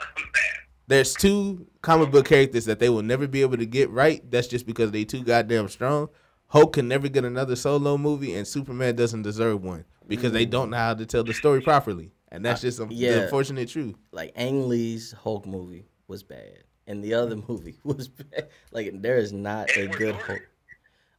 [0.87, 0.97] Man.
[0.97, 4.21] There's two comic book characters that they will never be able to get right.
[4.29, 6.09] That's just because they too goddamn strong.
[6.47, 10.51] Hulk can never get another solo movie, and Superman doesn't deserve one because they mm.
[10.51, 12.11] don't know how to tell the story properly.
[12.31, 13.11] And that's just a, yeah.
[13.11, 13.95] the unfortunate truth.
[14.11, 17.47] Like Ang Lee's Hulk movie was bad, and the other mm.
[17.49, 18.49] movie was bad.
[18.71, 20.47] Like there is not a good Hulk.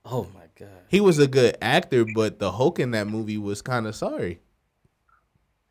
[0.04, 0.68] Oh my god.
[0.88, 4.40] He was a good actor, but the Hulk in that movie was kind of sorry.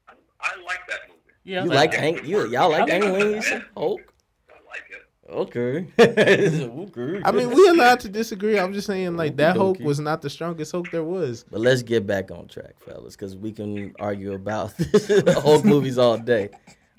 [0.10, 1.05] I, I like that movie.
[1.46, 2.26] Yeah, You like Hank?
[2.26, 4.02] You y'all like Hank Ang like Hulk?
[4.50, 5.06] I like it.
[5.30, 5.88] Okay.
[6.00, 7.22] okay.
[7.26, 8.60] I mean, we allowed to disagree.
[8.60, 11.46] I'm just saying, like that Hulk was not the strongest Hulk there was.
[11.50, 14.74] But let's get back on track, fellas, because we can argue about
[15.28, 16.50] Hulk movies all day.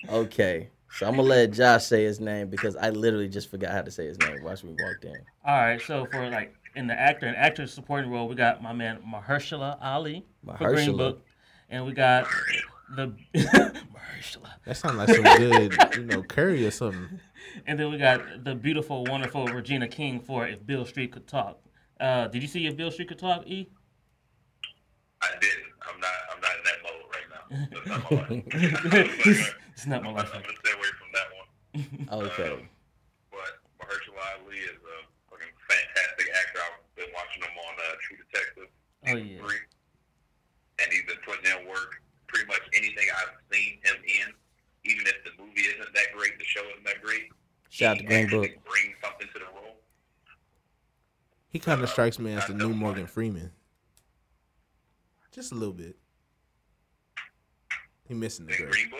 [0.09, 3.81] Okay, so I'm gonna let Josh say his name because I literally just forgot how
[3.81, 5.15] to say his name once we walked in.
[5.45, 5.81] all right.
[5.81, 9.77] So for like in the actor and actress supporting role, we got my man Mahershala
[9.81, 10.25] Ali
[10.57, 11.21] for Green Book,
[11.69, 12.27] and we got
[12.95, 17.19] the Mahershala, That sounds like some good, you know, curry or something.
[17.65, 21.59] and then we got the beautiful, wonderful Regina King for If Beale Street Could Talk.
[21.99, 23.69] Uh, did you see If Beale Street Could Talk, E?
[25.21, 25.73] I didn't.
[25.81, 26.11] I'm not.
[26.31, 27.43] I'm not in that mode right now.
[27.87, 27.87] That's
[28.77, 29.55] not my life.
[29.73, 30.31] it's not my I'm life.
[30.31, 32.23] gonna stay away from that one.
[32.23, 32.51] Okay.
[32.53, 32.69] Um,
[33.31, 34.97] but Mahershala Ali is a
[35.31, 36.59] fucking fantastic actor.
[36.61, 38.69] I've been watching him on uh, True Detective.
[39.07, 39.39] Oh yeah.
[39.41, 39.61] Three,
[40.83, 42.01] and he's been putting in work.
[42.47, 46.45] Pretty much anything I've seen him in, even if the movie isn't that great, the
[46.45, 47.23] show isn't that great.
[47.69, 48.41] Shout out to Green Book.
[48.65, 49.75] Brings something to the role.
[51.49, 53.51] He kind of uh, strikes me as the new Morgan Freeman.
[55.31, 55.97] Just a little bit.
[58.07, 58.71] He missing the In grade.
[58.71, 58.99] Green Book,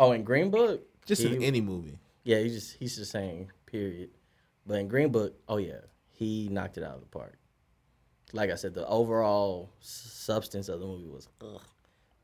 [0.00, 1.98] Oh, in Green Book, Just in any movie.
[2.24, 4.10] yeah, he's just he's just saying period.
[4.66, 7.38] But in Green Book, oh yeah, he knocked it out of the park.
[8.32, 11.62] Like I said, the overall substance of the movie was ugh,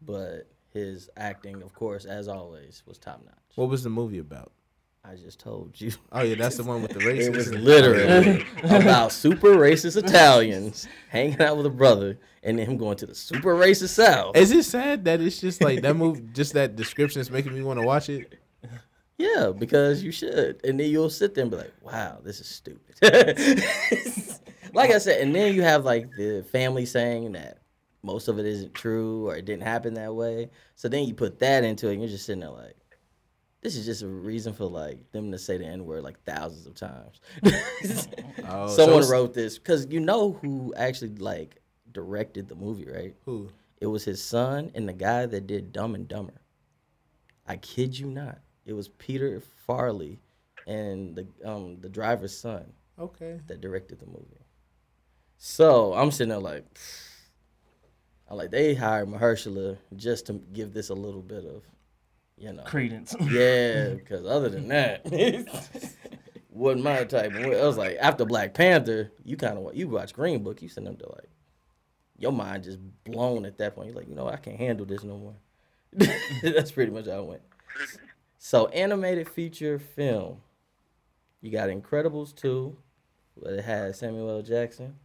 [0.04, 3.34] but his acting, of course, as always, was top notch.
[3.54, 4.52] What was the movie about?
[5.06, 5.92] I just told you.
[6.12, 7.26] Oh yeah, that's the one with the racist.
[7.26, 12.76] It was literally about super racist Italians hanging out with a brother and then him
[12.78, 14.34] going to the super racist South.
[14.34, 16.22] Is it sad that it's just like that movie?
[16.32, 18.38] Just that description is making me want to watch it.
[19.18, 20.60] Yeah, because you should.
[20.64, 22.96] And then you'll sit there and be like, wow, this is stupid.
[24.74, 27.58] like I said, and then you have like the family saying that
[28.04, 30.50] most of it isn't true or it didn't happen that way.
[30.76, 32.76] So then you put that into it and you're just sitting there like,
[33.62, 36.66] this is just a reason for like them to say the N word like thousands
[36.66, 37.20] of times.
[38.46, 41.62] Oh, Someone it's- wrote this because you know who actually like
[41.92, 43.14] directed the movie, right?
[43.24, 43.48] Who?
[43.80, 46.40] It was his son and the guy that did Dumb and Dumber.
[47.46, 48.38] I kid you not.
[48.66, 50.18] It was Peter Farrelly
[50.66, 52.64] and the um the driver's son
[52.98, 53.40] Okay.
[53.46, 54.44] that directed the movie.
[55.38, 56.64] So I'm sitting there like,
[58.30, 61.62] I'm like they hired Mahershala just to give this a little bit of,
[62.36, 63.14] you know, Credence.
[63.20, 63.90] yeah.
[63.90, 65.04] Because other than that,
[66.50, 67.32] wasn't my type.
[67.34, 70.68] Of, I was like after Black Panther, you kind of you watch Green Book, you
[70.68, 71.28] send them to like,
[72.18, 73.88] your mind just blown at that point.
[73.88, 75.36] You're like, you know, I can't handle this no more.
[76.42, 77.42] That's pretty much how it went.
[78.38, 80.40] So animated feature film.
[81.40, 82.76] You got Incredibles 2,
[83.34, 84.42] where it has Samuel L.
[84.42, 84.96] Jackson,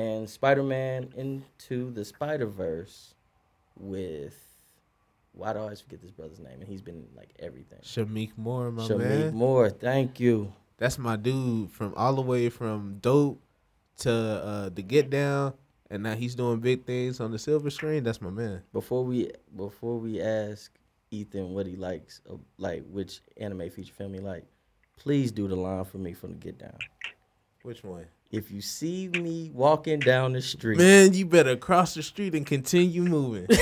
[0.00, 3.14] and Spider-Man Into the Spider-Verse
[3.76, 4.34] with
[5.32, 6.60] why do I always forget this brother's name?
[6.60, 7.78] And he's been like everything.
[7.82, 9.34] Shameik Moore, my Shameik man.
[9.34, 10.52] Moore, thank you.
[10.76, 13.40] That's my dude from all the way from Dope
[13.98, 15.54] to uh the Get Down,
[15.90, 18.02] and now he's doing big things on the silver screen.
[18.02, 18.62] That's my man.
[18.72, 20.72] Before we before we ask
[21.10, 24.44] Ethan what he likes, uh, like which anime feature film he like,
[24.98, 26.78] please do the line for me from the Get Down.
[27.62, 28.06] Which one?
[28.30, 32.46] If you see me walking down the street, Man, you better cross the street and
[32.46, 33.46] continue moving.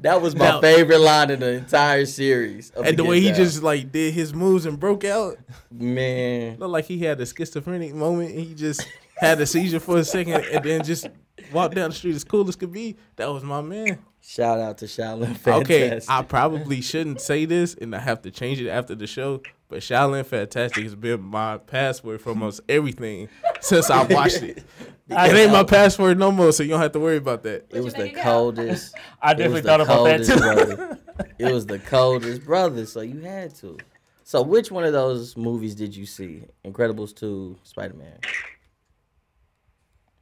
[0.00, 2.70] that was my Now- favorite line in the entire series.
[2.76, 3.36] and the way he Down.
[3.36, 5.38] just like did his moves and broke out,
[5.70, 8.30] man, looked like he had a schizophrenic moment.
[8.32, 11.08] And he just had a seizure for a second, and then just
[11.52, 12.96] walked down the street as cool as could be.
[13.16, 13.98] That was my man.
[14.22, 15.54] Shout out to Shaolin Fantastic.
[15.70, 19.42] Okay, I probably shouldn't say this, and I have to change it after the show.
[19.68, 23.28] But Shaolin Fantastic has been my password for almost everything
[23.60, 24.64] since I watched it.
[25.14, 27.66] It ain't my password no more, so you don't have to worry about that.
[27.68, 28.24] it was the make it out?
[28.24, 28.94] coldest.
[29.20, 30.36] I definitely thought about that too.
[30.38, 30.98] brother.
[31.38, 33.76] It was the coldest brother, so you had to.
[34.24, 36.44] So, which one of those movies did you see?
[36.64, 38.18] Incredibles two, Spider Man.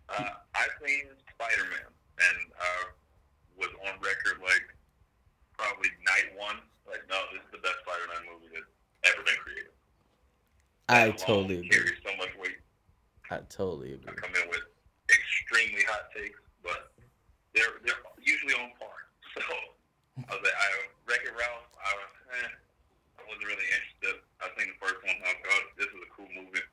[0.09, 1.87] Uh, I seen Spider Man
[2.19, 2.90] and uh,
[3.61, 4.65] was on record like
[5.61, 6.57] probably night one.
[6.89, 8.73] Like, no, this is the best Spider Man movie that's
[9.13, 9.77] ever been created.
[10.89, 11.95] I That totally agree.
[12.03, 12.59] So much weight.
[13.31, 14.11] I totally agree.
[14.11, 14.65] I come in with
[15.07, 16.91] extremely hot takes, but
[17.55, 18.91] they're they're usually on par.
[19.31, 19.47] So
[20.27, 20.67] I was like, I
[21.15, 21.71] It Ralph.
[21.79, 22.51] I was, eh,
[23.15, 24.19] I wasn't really interested.
[24.43, 25.15] I think the first one.
[25.23, 26.67] I was like, oh, this is a cool movie.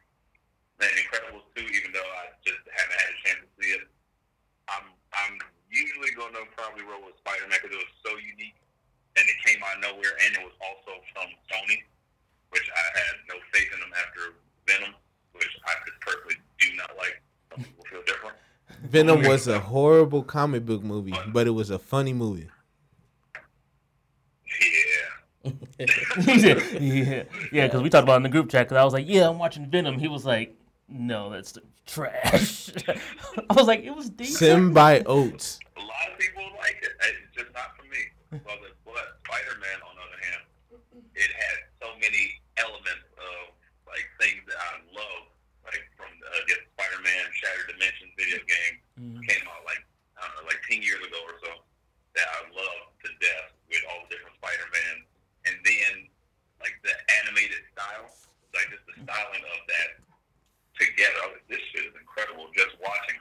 [0.81, 3.85] And Incredibles two, even though I just haven't had a chance to see it,
[4.73, 5.37] I'm I'm
[6.17, 8.57] usually gonna probably roll with Spider Man because it was so unique
[9.17, 11.81] and it came out of nowhere, and it was also from Sony,
[12.49, 14.33] which I had no faith in them after
[14.67, 14.93] Venom,
[15.33, 17.21] which I just personally do not like.
[17.51, 18.35] Some people feel different.
[18.83, 22.47] Venom was a horrible comic book movie, but it was a funny movie.
[24.61, 25.51] Yeah.
[25.79, 28.67] yeah, yeah, because we talked about it in the group chat.
[28.67, 30.55] Because I was like, "Yeah, I'm watching Venom." He was like,
[30.89, 35.59] "No, that's the trash." I was like, "It was decent." Symbiotes.
[35.97, 36.93] A lot of people like it.
[36.93, 38.13] It's just not for me.
[38.37, 40.43] The, but Spider Man, on the other hand,
[41.15, 43.55] it had so many elements of
[43.87, 45.31] like things that I love,
[45.63, 48.75] like from the uh, Spider Man Shattered Dimensions video game
[49.25, 49.79] came out like
[50.19, 51.51] I don't know, like ten years ago or so,
[52.19, 54.95] that I love to death with all the different Spider Man,
[55.47, 55.93] and then
[56.59, 58.11] like the animated style,
[58.53, 59.89] like just the styling of that
[60.77, 61.19] together.
[61.23, 63.17] I was this shit is incredible just watching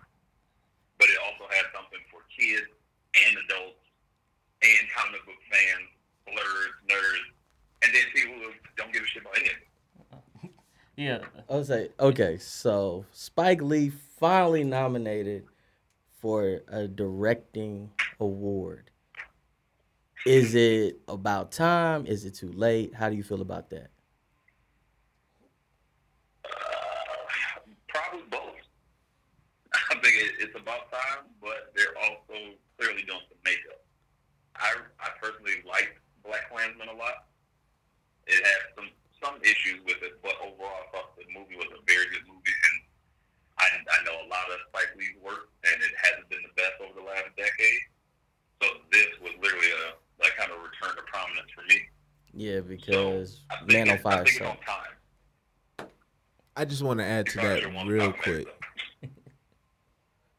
[0.99, 2.69] but it also has something for kids
[3.15, 3.85] and adults
[4.63, 5.89] and comic book fans,
[6.27, 7.29] blurs, nerds,
[7.83, 10.51] and then people who don't give a shit about any it.
[10.97, 11.19] Yeah,
[11.51, 15.45] I was like, okay, so Spike Lee finally nominated
[16.21, 18.91] for a directing award.
[20.25, 22.07] Is it about time?
[22.07, 22.95] Is it too late?
[22.95, 23.91] How do you feel about that?
[26.45, 26.49] Uh,
[27.87, 28.41] probably both.
[29.91, 33.85] I think it, it's about time, but they're also clearly doing some makeup.
[34.57, 37.29] I, I personally liked Black Klansman a lot.
[38.27, 38.89] It had some
[39.23, 42.53] some issues with it, but overall, I thought the movie was a very good movie,
[42.53, 42.77] and
[43.61, 46.77] I, I know a lot of Spike Lee's work, and it hasn't been the best
[46.85, 47.81] over the last decade.
[48.61, 51.81] So this was literally a like kind of return to prominence for me.
[52.35, 54.93] Yeah, because I think Man on it's- I Fire think it's on time.
[56.59, 58.56] I just want to add to that real Oscar, quick.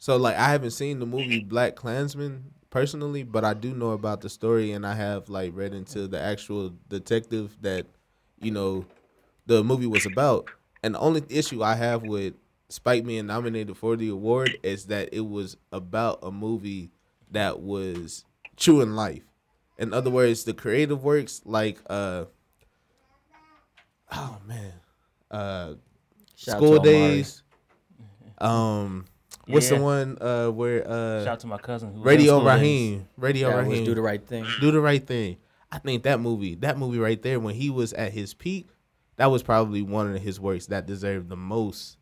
[0.07, 4.21] So like I haven't seen the movie Black Klansman personally, but I do know about
[4.21, 7.87] the story and I have like read into the actual detective that
[8.39, 8.85] you know
[9.47, 10.47] the movie was about.
[10.81, 12.35] And the only issue I have with
[12.69, 16.89] Spike being nominated for the award is that it was about a movie
[17.31, 18.23] that was
[18.55, 19.23] true in life.
[19.77, 22.23] In other words, the creative works like uh
[24.13, 24.71] oh man.
[25.29, 25.73] Uh
[26.37, 26.79] Shout School.
[26.79, 27.43] Days.
[28.37, 29.03] Um
[29.45, 31.93] what's the one uh where uh shout out to my cousin.
[31.93, 32.59] Who Radio school days.
[32.61, 33.07] Raheem.
[33.17, 33.85] Radio That was Raheem.
[33.85, 34.45] do the right thing.
[34.59, 35.37] Do the right thing.
[35.71, 38.69] I think that movie, that movie right there, when he was at his peak,
[39.17, 41.97] that was probably one of his works that deserved the most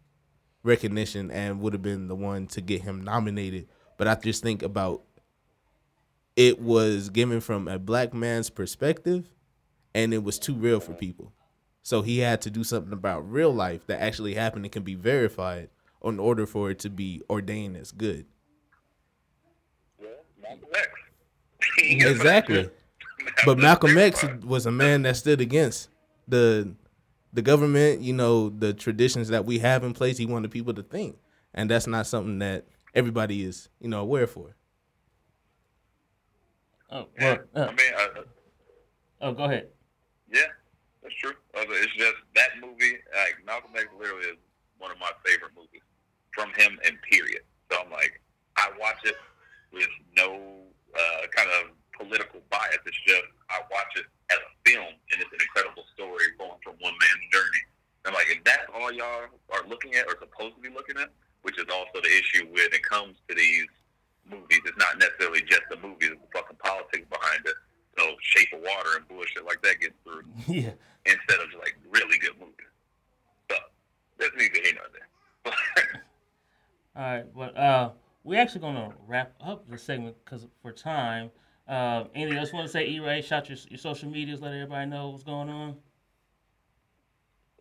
[0.64, 3.68] recognition and would have been the one to get him nominated.
[3.98, 5.02] But I just think about
[6.36, 9.30] it was given from a black man's perspective
[9.94, 11.32] and it was too real for people.
[11.82, 14.96] So he had to do something about real life that actually happened and can be
[14.96, 15.70] verified
[16.06, 18.26] in order for it to be ordained as good.
[20.00, 20.88] Well, Malcolm X.
[21.78, 22.70] Exactly.
[23.46, 25.90] But Malcolm X was a man that stood against
[26.28, 26.74] the
[27.34, 30.18] the government, you know, the traditions that we have in place.
[30.18, 31.18] He wanted people to think,
[31.54, 34.56] and that's not something that everybody is, you know, aware for.
[36.92, 38.22] Oh, Yeah, well, I uh, mean, uh,
[39.22, 39.70] oh, go ahead.
[40.32, 40.42] yeah,
[41.02, 41.34] that's true.
[41.56, 44.38] Uh, It's just that movie, like Malcolm X, literally is
[44.78, 45.65] one of my favorite movies
[46.36, 46.78] from him.
[46.86, 47.42] And period.
[47.72, 48.22] So I'm like,
[48.58, 49.16] I watch it
[49.72, 50.62] with no
[50.94, 52.84] uh, kind of political bias.
[52.86, 56.76] It's just I watch it as a film, and it's an incredible story going from
[56.80, 57.64] one man's journey.
[58.06, 61.10] And like, if that's all y'all are looking at or supposed to be looking at,
[61.42, 63.68] which is also the issue when it comes to these
[64.30, 67.58] movies, it's not necessarily just the movies, it's the fucking politics behind it.
[67.98, 70.76] So Shape of Water and bullshit like that gets through yeah.
[71.06, 72.74] instead of like really good movies.
[73.50, 73.58] So
[74.20, 74.85] that's neither here nor.
[76.96, 77.90] All right, but uh,
[78.24, 81.32] we're actually gonna wrap up the segment because for time.
[81.68, 83.22] Uh, anything else you want to say, E-Ray?
[83.22, 85.76] Shout your, your social medias, let everybody know what's going on.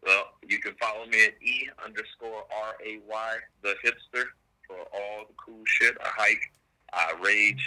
[0.04, 4.24] well, you can follow me at E underscore R A Y the hipster
[4.66, 5.96] for all the cool shit.
[6.02, 6.52] I hike,
[6.92, 7.64] I rage,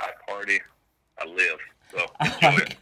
[0.00, 0.60] I party,
[1.18, 1.58] I live.
[1.92, 2.76] So enjoy it.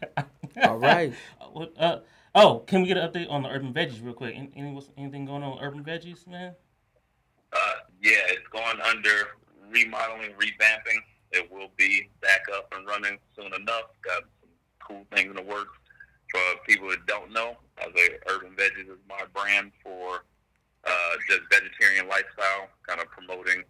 [0.65, 1.13] All right.
[1.41, 1.99] Uh, what, uh,
[2.35, 4.35] oh, can we get an update on the urban veggies real quick?
[4.35, 6.55] Any, any anything going on with urban veggies, man?
[8.03, 9.39] Yeah, it's going under
[9.71, 11.01] remodeling, revamping.
[11.31, 13.95] It will be back up and running soon enough.
[14.05, 14.51] Got some
[14.87, 15.73] cool things in the works.
[16.31, 20.25] For people that don't know, I say Urban Veggies is my brand for
[20.85, 23.63] uh, just vegetarian lifestyle, kind of promoting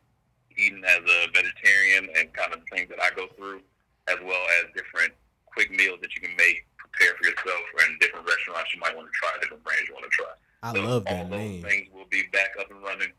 [0.56, 3.60] eating as a vegetarian and kind of things that I go through,
[4.08, 5.12] as well as different
[5.46, 9.08] quick meals that you can make, prepare for yourself, and different restaurants you might want
[9.08, 10.32] to try, different brands you want to try.
[10.62, 11.62] I So love all that those name.
[11.62, 13.12] things will be back up and running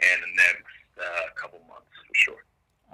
[0.00, 0.64] in the next
[0.98, 2.44] uh, couple months for sure.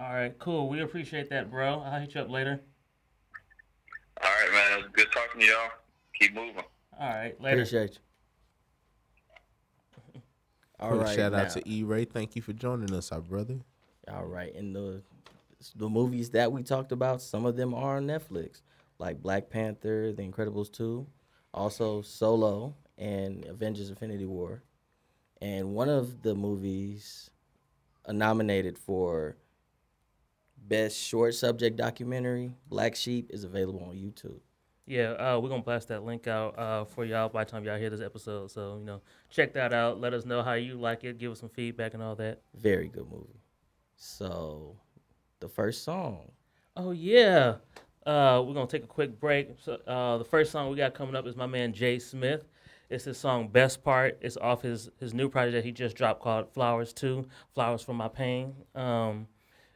[0.00, 0.68] All right, cool.
[0.68, 1.80] We appreciate that, bro.
[1.80, 2.60] I'll hit you up later.
[4.22, 4.78] All right, man.
[4.78, 5.70] It was good talking to y'all.
[6.18, 6.62] Keep moving.
[6.98, 7.56] All right, later.
[7.56, 7.98] Appreciate you.
[10.80, 11.16] All Quick right.
[11.16, 11.38] shout now.
[11.38, 12.04] out to E Ray.
[12.04, 13.60] Thank you for joining us, our brother.
[14.10, 15.02] All right, and the
[15.76, 18.62] the movies that we talked about, some of them are on Netflix,
[18.98, 21.06] like Black Panther, The Incredibles two,
[21.54, 24.62] also Solo and Avengers: Infinity War,
[25.42, 27.28] and one of the movies
[28.06, 29.36] uh, nominated for
[30.56, 34.38] best short subject documentary, Black Sheep, is available on YouTube.
[34.86, 37.78] Yeah, uh, we're gonna blast that link out uh, for y'all by the time y'all
[37.78, 38.52] hear this episode.
[38.52, 39.00] So you know,
[39.30, 40.00] check that out.
[40.00, 41.18] Let us know how you like it.
[41.18, 42.40] Give us some feedback and all that.
[42.54, 43.40] Very good movie.
[43.96, 44.76] So,
[45.40, 46.30] the first song.
[46.76, 47.56] Oh yeah.
[48.06, 49.50] Uh, we're gonna take a quick break.
[49.60, 52.42] So, uh, the first song we got coming up is my man Jay Smith.
[52.92, 56.20] It's his song "Best Part." It's off his his new project that he just dropped
[56.20, 59.28] called "Flowers Two," "Flowers for My Pain." Um,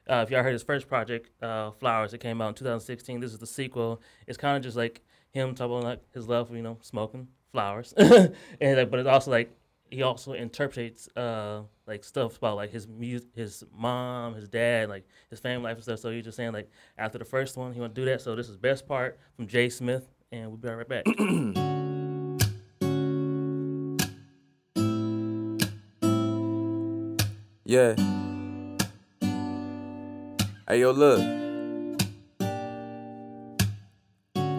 [0.09, 3.21] uh, if y'all heard his first project, uh, "Flowers," it came out in 2016.
[3.21, 4.03] This is the sequel.
[4.27, 7.93] It's kind of just like him talking like his love for you know smoking flowers,
[7.97, 9.51] and like, but it's also like
[9.91, 15.07] he also interprets uh like stuff about like his music, his mom, his dad, like
[15.31, 16.01] his family life and stuff.
[16.01, 18.21] So he's just saying like after the first one, he want to do that.
[18.21, 21.07] So this is best part from Jay Smith, and we'll be right back.
[27.67, 27.97] Yeah.
[30.69, 31.19] Hey, yo, look.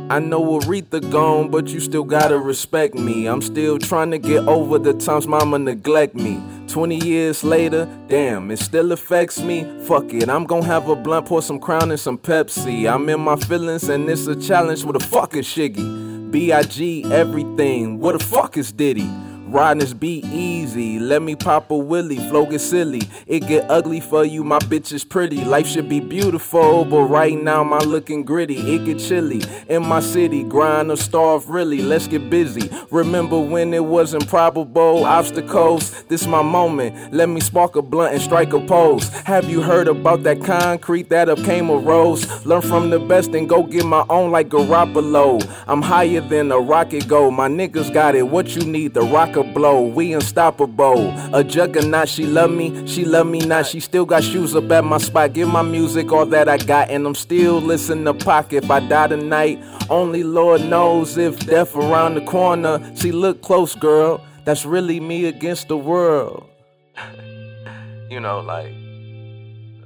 [0.10, 3.28] I know Aretha gone, but you still gotta respect me.
[3.28, 6.42] I'm still trying to get over the times mama neglect me.
[6.68, 9.64] 20 years later, damn, it still affects me.
[9.84, 12.94] Fuck it, I'm gonna have a blunt, pour some crown and some Pepsi.
[12.94, 14.84] I'm in my feelings and it's a challenge.
[14.84, 16.30] What the fuck is Shiggy?
[16.30, 17.06] B.I.G.
[17.06, 18.00] everything.
[18.02, 19.10] What the fuck is Diddy?
[19.48, 21.00] This beat easy.
[21.00, 22.18] Let me pop a willy.
[22.18, 23.02] Flow get silly.
[23.28, 24.44] It get ugly for you.
[24.44, 25.44] My bitch is pretty.
[25.44, 28.58] Life should be beautiful, but right now my looking gritty.
[28.58, 30.44] It get chilly in my city.
[30.44, 31.82] Grind or starve really.
[31.82, 32.70] Let's get busy.
[32.92, 36.04] Remember when it was improbable obstacles?
[36.06, 37.14] This my moment.
[37.14, 39.10] Let me spark a blunt and strike a pose.
[39.10, 42.46] Have you heard about that concrete that up came a rose?
[42.46, 45.42] Learn from the best and go get my own like Garoppolo.
[45.68, 47.32] I'm higher than a rocket go.
[47.32, 48.24] My niggas got it.
[48.24, 48.94] What you need?
[48.94, 49.84] The rock could blow.
[49.84, 51.14] We unstoppable.
[51.32, 53.68] A juggernaut, she love me, she love me not.
[53.68, 55.34] She still got shoes up at my spot.
[55.34, 58.64] Give my music all that I got, and I'm still listening to pocket.
[58.64, 62.82] If I die tonight, only Lord knows if death around the corner.
[62.96, 64.26] See, look close, girl.
[64.44, 66.50] That's really me against the world.
[68.10, 68.74] you know, like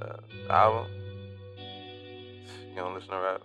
[0.00, 0.90] uh, album.
[2.70, 3.42] You don't listen to rap.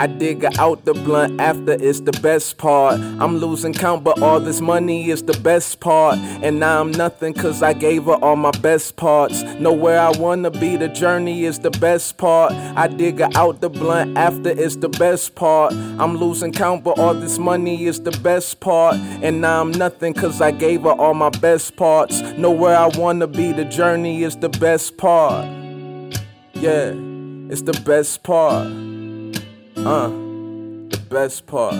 [0.00, 2.98] I dig out the blunt after it's the best part.
[2.98, 6.16] I'm losing count, but all this money is the best part.
[6.16, 9.42] And now I'm nothing cause I gave her all my best parts.
[9.60, 12.52] Know where I wanna be, the journey is the best part.
[12.52, 15.74] I dig out the blunt after it's the best part.
[15.74, 18.96] I'm losing count, but all this money is the best part.
[18.96, 22.22] And now I'm nothing cause I gave her all my best parts.
[22.38, 25.44] Know where I wanna be, the journey is the best part.
[26.54, 26.94] Yeah,
[27.50, 28.89] it's the best part.
[29.86, 30.08] Uh,
[30.90, 31.74] the best part.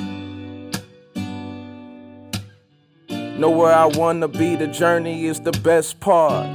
[3.11, 6.47] Know where I wanna be, the journey is the best part.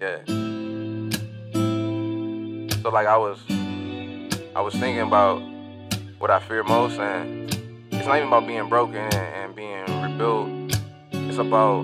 [0.00, 0.22] Yeah.
[2.82, 3.40] So like I was
[4.54, 5.42] I was thinking about
[6.20, 7.52] what I fear most and
[7.90, 10.48] it's not even about being broken and, and being rebuilt.
[11.10, 11.82] It's about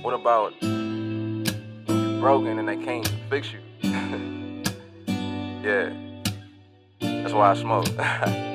[0.00, 1.44] what about when
[1.86, 3.60] you're broken and they can't fix you.
[5.62, 6.01] yeah.
[7.22, 8.48] That's why I smoke.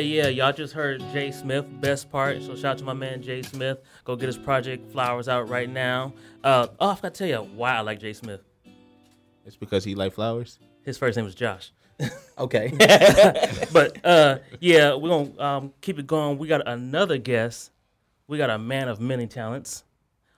[0.00, 0.28] Yeah, yeah.
[0.28, 2.42] Y'all just heard Jay Smith, best part.
[2.42, 3.78] So shout out to my man Jay Smith.
[4.04, 6.14] Go get his project Flowers out right now.
[6.42, 8.40] Uh, oh, I forgot to tell you why I like Jay Smith.
[9.44, 10.58] It's because he like flowers.
[10.84, 11.72] His first name is Josh.
[12.38, 12.72] Okay.
[13.74, 16.38] but uh, yeah, we're gonna um, keep it going.
[16.38, 17.70] We got another guest.
[18.28, 19.84] We got a man of many talents.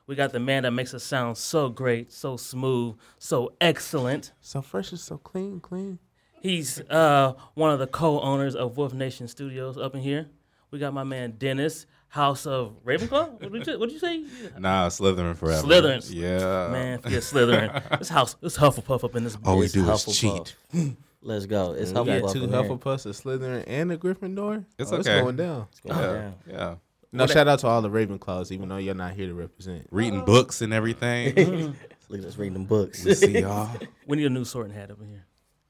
[0.08, 4.32] We got the man that makes us sound so great, so smooth, so excellent.
[4.40, 6.00] So fresh and so clean, clean.
[6.42, 10.26] He's uh, one of the co-owners of Wolf Nation Studios up in here.
[10.70, 13.40] We got my man Dennis, House of Ravenclaw.
[13.42, 14.24] What did you, what did you say?
[14.58, 15.66] Nah, Slytherin forever.
[15.66, 16.12] Slytherin.
[16.12, 16.68] Yeah.
[16.72, 17.98] Man, yeah, Slytherin.
[17.98, 19.36] this house, this Hufflepuff up in this.
[19.44, 19.72] All we bitch.
[19.74, 20.54] do is Hufflepuff.
[20.74, 20.96] cheat.
[21.22, 21.72] Let's go.
[21.72, 22.32] It's We got Hufflepuff.
[22.32, 22.62] two in here.
[22.62, 24.64] Hufflepuffs, a Slytherin, and a Gryffindor.
[24.78, 25.12] It's Oh, okay.
[25.12, 25.66] It's going down.
[25.70, 26.12] It's going Yeah.
[26.12, 26.34] down.
[26.48, 26.74] Yeah.
[27.12, 29.86] No, shout out to all the Ravenclaws, even though you're not here to represent.
[29.90, 31.34] Reading books and everything.
[32.08, 33.04] Look at us reading them books.
[33.04, 33.68] we see y'all.
[34.06, 35.24] We need a new sorting hat over here.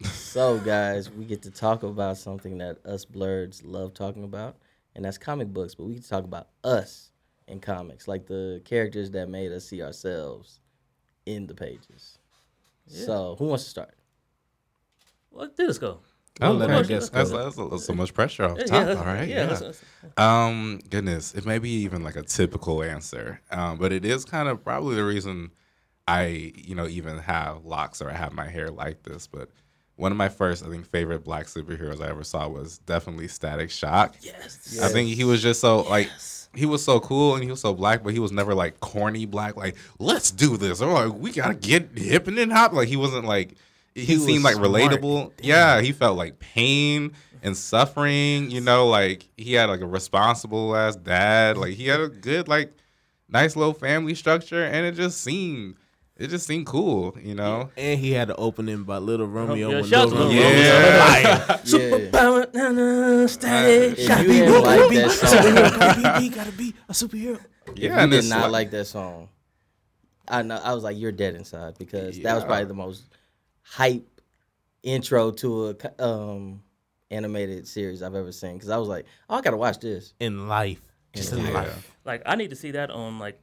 [0.04, 4.56] So, guys, we get to talk about something that us blurs love talking about,
[4.94, 5.74] and that's comic books.
[5.74, 7.10] But we get to talk about us
[7.48, 10.60] in comics, like the characters that made us see ourselves
[11.26, 12.18] in the pages.
[12.86, 13.94] So, who wants to start?
[15.30, 16.00] What did this go?
[16.40, 17.44] I'll let our course, guests That's, go.
[17.44, 18.86] that's, that's so much pressure off Yeah, top.
[18.88, 19.28] yeah, All right.
[19.28, 19.46] yeah, Yeah.
[19.46, 24.04] that's- that's- Um, goodness, it may be even like a typical answer, um, but it
[24.04, 25.50] is kind of probably the reason
[26.08, 29.26] I, you know, even have locks or I have my hair like this.
[29.26, 29.50] But
[29.96, 33.70] one of my first, I think, favorite black superheroes I ever saw was definitely Static
[33.70, 34.16] Shock.
[34.20, 34.80] Yes.
[34.82, 36.10] I think he was just so like
[36.54, 39.26] he was so cool and he was so black, but he was never like corny
[39.26, 39.56] black.
[39.56, 42.72] Like let's do this or like we gotta get hip and then hop.
[42.72, 43.54] Like he wasn't like
[43.94, 44.68] he, He seemed like smart.
[44.68, 45.32] relatable.
[45.42, 47.12] Yeah, he felt like pain
[47.42, 48.50] and suffering.
[48.50, 51.56] You know, like he had like a responsible ass dad.
[51.58, 52.72] Like he had a good like
[53.28, 55.76] nice little family structure, and it just seemed
[56.16, 57.16] it just seemed cool.
[57.20, 57.70] You know.
[57.76, 59.68] And he had an opening by Little Romeo.
[59.70, 60.62] yeah, when shout out Little to Romeo Romeo.
[60.62, 61.38] Yeah.
[61.46, 61.60] fire.
[61.64, 62.10] Yeah.
[62.10, 64.20] Power, na, na, static, If shock.
[64.20, 67.40] you didn't like that song, gotta be, gotta be a superhero.
[67.68, 69.28] if Yeah, you and did not like- like that song,
[70.28, 73.04] I know I was like, you're dead inside because that was probably the most
[73.62, 74.06] hype
[74.82, 76.62] intro to a um
[77.10, 78.54] animated series I've ever seen.
[78.54, 80.14] Because I was like, oh, I gotta watch this.
[80.20, 80.80] In life.
[81.14, 81.50] Just in Yeah.
[81.52, 81.96] life.
[82.04, 83.38] Like I need to see that on like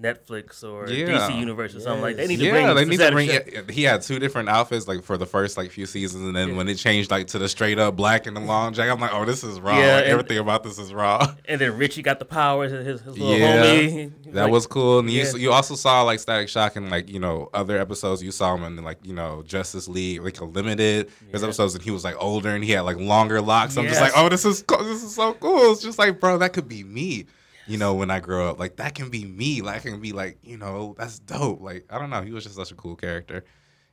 [0.00, 1.06] Netflix or Yeah.
[1.28, 2.16] DC Universe or something like.
[2.16, 2.22] that.
[2.22, 2.74] They need to yeah, bring.
[2.76, 3.28] they need to bring.
[3.30, 3.70] It.
[3.70, 6.54] He had two different outfits, like for the first like few seasons, and then Yeah.
[6.56, 9.12] when it changed like to the straight up black and the long jacket, I'm like,
[9.12, 9.76] oh, this is raw.
[9.78, 11.34] Yeah, Like, and- everything about this is raw.
[11.48, 12.72] And then Richie got the powers.
[12.72, 14.12] and His, his little Yeah, homie.
[14.32, 14.98] That Like, was cool.
[15.00, 15.34] And you, yeah.
[15.36, 18.22] you also saw like Static Shock and like you know other episodes.
[18.22, 21.10] You saw him in like you know Justice League, like a limited.
[21.30, 23.76] There's episodes and he was like older and he had like longer locks.
[23.76, 25.72] I'm just like, oh, this is co- this is so cool.
[25.72, 27.26] It's just like, bro, that could be me.
[27.68, 29.60] You know, when I grow up, like that can be me.
[29.62, 31.60] Like I can be like, you know, that's dope.
[31.60, 33.44] Like I don't know, he was just such a cool character,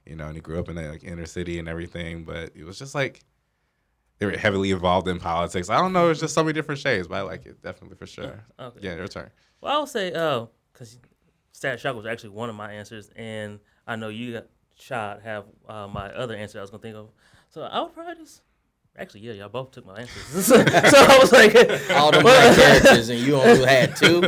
[0.05, 2.23] you know, and he grew up in the like inner city and everything.
[2.23, 3.21] But it was just like
[4.19, 5.69] they were heavily involved in politics.
[5.69, 8.07] I don't know, it's just so many different shades, but I like it definitely for
[8.07, 8.43] sure.
[8.59, 8.80] Okay.
[8.82, 9.30] Yeah, your turn.
[9.59, 10.97] Well, I would say, oh, because
[11.51, 14.47] Static Shock was actually one of my answers, and I know you got
[14.78, 17.09] shot have uh, my other answer I was gonna think of.
[17.49, 18.41] So I would probably just.
[18.98, 20.46] Actually, yeah, y'all both took my answers.
[20.46, 21.54] so, I was like,
[21.91, 24.22] All the black characters, and you only had two.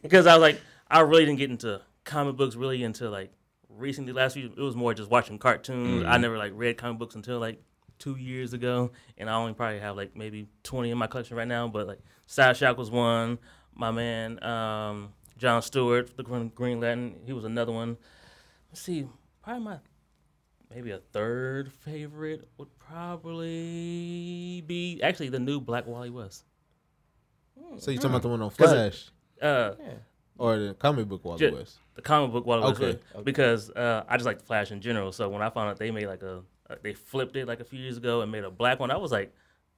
[0.00, 3.32] because I was like, I really didn't get into comic books really until like
[3.68, 4.12] recently.
[4.12, 6.04] Last week, it was more just watching cartoons.
[6.06, 7.60] I never like read comic books until like
[7.98, 11.48] two years ago, and I only probably have like maybe twenty in my collection right
[11.48, 11.66] now.
[11.66, 13.38] But like, Static Shock was one.
[13.74, 17.96] My man, um, John Stewart, the Green, Green Lantern, he was another one.
[18.70, 19.08] Let's see,
[19.42, 19.78] probably my
[20.74, 26.44] maybe a third favorite would probably be actually the new Black Wally West.
[27.78, 29.10] So you talking about the one on Flash
[29.40, 29.72] Uh,
[30.38, 31.78] or the comic book Wally Ju- West?
[31.94, 34.80] the comic book Wally West Okay, was- because uh, I just like the Flash in
[34.80, 35.12] general.
[35.12, 37.64] So when I found out they made like a, uh, they flipped it like a
[37.64, 39.32] few years ago and made a black one, I was like,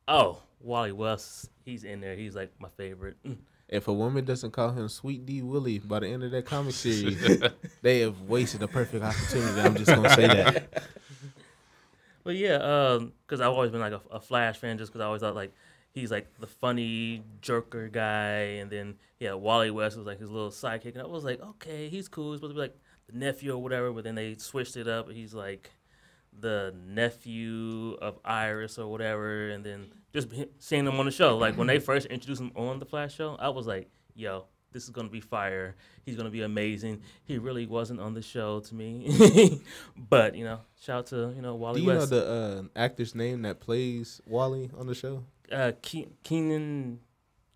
[0.08, 2.16] oh, Wally West, he's in there.
[2.16, 3.16] He's like my favorite.
[3.68, 6.74] If a woman doesn't call him Sweet D Willie by the end of that comic
[6.74, 7.42] series,
[7.82, 9.60] they have wasted a perfect opportunity.
[9.60, 10.82] I'm just gonna say that.
[12.26, 15.06] But yeah, um, because I've always been like a, a Flash fan, just because I
[15.06, 15.54] always thought like
[15.92, 20.50] he's like the funny jerker guy, and then yeah, Wally West was like his little
[20.50, 22.32] sidekick, and I was like, okay, he's cool.
[22.32, 22.76] He's supposed to be like
[23.08, 25.06] the nephew or whatever, but then they switched it up.
[25.06, 25.70] And he's like
[26.40, 30.28] the nephew of Iris or whatever, and then just
[30.58, 33.36] seeing him on the show, like when they first introduced him on the Flash show,
[33.38, 34.46] I was like, yo.
[34.72, 35.74] This is gonna be fire.
[36.04, 37.00] He's gonna be amazing.
[37.24, 39.62] He really wasn't on the show to me,
[39.96, 43.14] but you know, shout out to you know Wally Do you know the uh, actor's
[43.14, 45.24] name that plays Wally on the show?
[45.50, 46.98] uh Ke- Keenan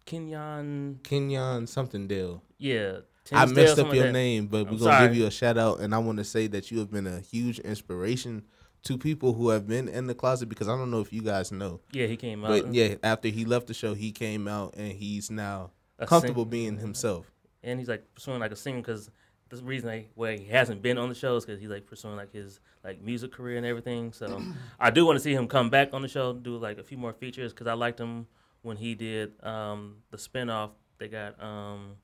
[0.06, 2.42] Kenyon Kenyon something Dale.
[2.56, 2.98] yeah
[3.32, 5.08] I messed up your name, but I'm we're gonna sorry.
[5.08, 7.20] give you a shout out, and I want to say that you have been a
[7.20, 8.44] huge inspiration
[8.84, 11.52] to people who have been in the closet because I don't know if you guys
[11.52, 12.48] know, yeah he came out.
[12.48, 16.44] but yeah, after he left the show, he came out and he's now A comfortable
[16.44, 17.30] sing- being himself.
[17.62, 19.10] and he's like pursuing like a singer because
[19.50, 22.16] the reason like where he hasn't been on the show is because he's like pursuing
[22.16, 24.12] like his like music career and everything.
[24.12, 24.40] So
[24.78, 26.96] I do want to see him come back on the show do like a few
[26.96, 28.28] more features because I liked him
[28.62, 30.70] when he did um the spinoff.
[30.98, 31.96] They got um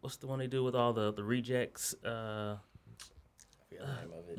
[0.00, 1.94] what's the one they do with all the the rejects?
[2.02, 2.56] Uh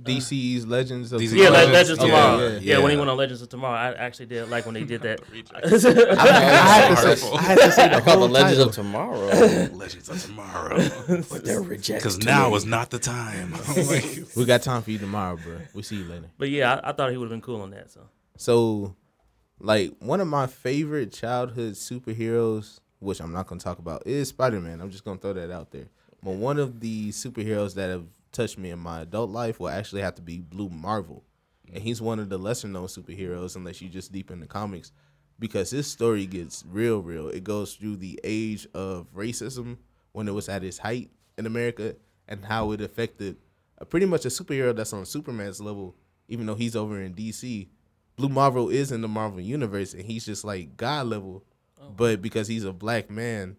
[0.01, 1.65] DC's uh, Legends of DC yeah, Tomorrow.
[1.65, 2.38] Le- Legends of Tomorrow.
[2.39, 2.79] yeah, Yeah, yeah.
[2.79, 5.19] when he went on Legends of Tomorrow, I actually did like when they did that.
[5.57, 5.79] I had, to
[7.17, 9.27] say, I had to say the I call the whole Legends of Tomorrow.
[9.73, 10.77] Legends of tomorrow.
[11.29, 11.95] But they're rejected.
[12.03, 13.53] Because now is not the time.
[13.75, 15.57] Like, We got time for you tomorrow, bro.
[15.73, 16.29] We see you later.
[16.38, 17.89] But yeah, I, I thought he would have been cool on that.
[17.91, 18.01] So
[18.38, 18.95] So,
[19.59, 24.59] like one of my favorite childhood superheroes, which I'm not gonna talk about, is Spider
[24.59, 24.81] Man.
[24.81, 25.88] I'm just gonna throw that out there.
[26.21, 28.05] But one of the superheroes that have
[28.36, 31.23] touched me in my adult life will actually have to be Blue Marvel,
[31.73, 34.91] and he's one of the lesser known superheroes unless you just deep in the comics,
[35.39, 37.29] because his story gets real, real.
[37.29, 39.77] It goes through the age of racism
[40.11, 41.95] when it was at its height in America,
[42.27, 43.38] and how it affected
[43.79, 45.95] uh, pretty much a superhero that's on Superman's level,
[46.27, 47.67] even though he's over in DC.
[48.15, 51.43] Blue Marvel is in the Marvel universe, and he's just like God level,
[51.95, 53.57] but because he's a black man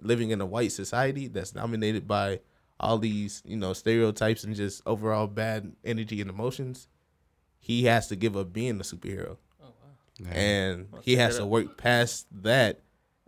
[0.00, 2.40] living in a white society that's dominated by
[2.82, 6.88] all these you know stereotypes and just overall bad energy and emotions,
[7.58, 9.36] he has to give up being a superhero,
[10.28, 11.48] and he has to out.
[11.48, 12.80] work past that.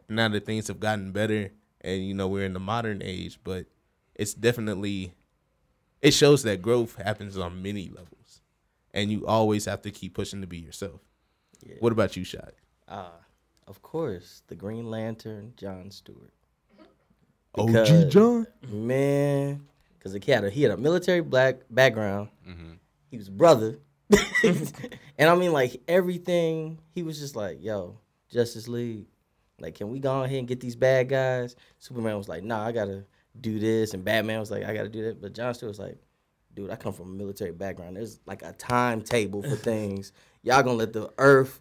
[0.07, 1.51] Now that things have gotten better,
[1.81, 3.67] and you know we're in the modern age, but
[4.15, 5.15] it's definitely
[6.03, 8.43] it shows that growth happens on many levels,
[8.93, 11.01] and you always have to keep pushing to be yourself.
[11.65, 11.77] Yeah.
[11.81, 12.53] What about you, Shot?
[12.87, 13.13] Ah,
[13.67, 16.35] of course, the Green Lantern, John Stewart.
[17.57, 18.47] OG John.
[18.69, 19.67] Man,
[19.99, 22.29] because he had a he had a military black background.
[22.49, 22.73] Mm-hmm.
[23.11, 23.79] He was brother,
[24.45, 26.79] and I mean like everything.
[26.91, 27.99] He was just like, "Yo,
[28.31, 29.07] Justice League,
[29.61, 32.73] like, can we go ahead and get these bad guys?" Superman was like, "Nah, I
[32.73, 33.05] gotta
[33.41, 35.99] do this," and Batman was like, "I gotta do that." But John Stewart was like,
[36.55, 37.97] "Dude, I come from a military background.
[37.97, 40.13] There's like a timetable for things.
[40.43, 41.61] Y'all gonna let the Earth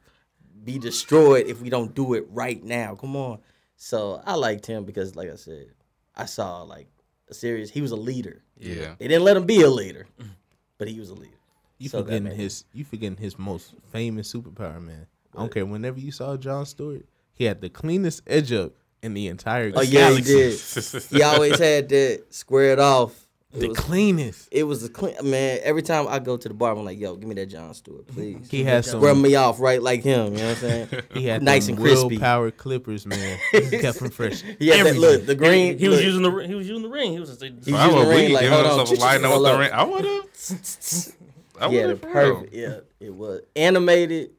[0.63, 2.95] be destroyed if we don't do it right now.
[2.95, 3.39] Come on."
[3.75, 5.67] So I liked him because, like I said,
[6.15, 6.87] I saw like
[7.29, 7.71] a series.
[7.71, 8.43] He was a leader.
[8.59, 8.95] yeah.
[8.99, 10.31] They didn't let him be a leader, mm-hmm.
[10.77, 11.37] but he was a leader.
[11.77, 15.07] You So forgetting his you forgetting his most famous superpower, man.
[15.35, 15.65] I don't care.
[15.65, 19.81] Whenever you saw John Stewart, he had the cleanest edge up in the entire Oh
[19.81, 20.59] yeah, he did.
[21.09, 23.22] he always had that squared off
[23.53, 24.47] It The was, cleanest.
[24.51, 25.59] it was a clean man.
[25.61, 28.07] Every time I go to the bar, I'm like, "Yo, give me that John Stewart,
[28.07, 28.15] mm-hmm.
[28.15, 28.99] please." He had some.
[28.99, 30.33] Rub me off right like him.
[30.33, 30.89] You know what I'm saying?
[31.13, 32.17] He had nice and crispy.
[32.17, 33.37] power clippers, man.
[33.51, 34.41] He kept them fresh.
[34.59, 35.77] He had that look, the green.
[35.77, 37.11] He was using the ri- he was using the ring.
[37.13, 39.21] He was He I using the ring be like, giving hold on, himself a line
[39.21, 39.71] with the ring.
[39.71, 41.15] I would have.
[41.61, 42.13] I yeah, would the have.
[42.13, 42.53] perfect.
[42.55, 44.31] Yeah, it was animated.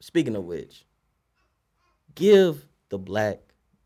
[0.00, 0.86] Speaking of which,
[2.14, 3.40] give the Black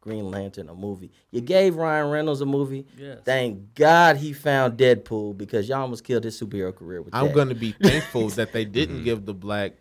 [0.09, 1.11] Green Lantern a movie.
[1.31, 2.87] You gave Ryan Reynolds a movie.
[2.97, 3.19] Yes.
[3.25, 7.35] Thank God he found Deadpool because y'all almost killed his superhero career with I'm that.
[7.35, 8.73] gonna be thankful that they Mm-hmm.
[8.73, 9.73] didn't give the black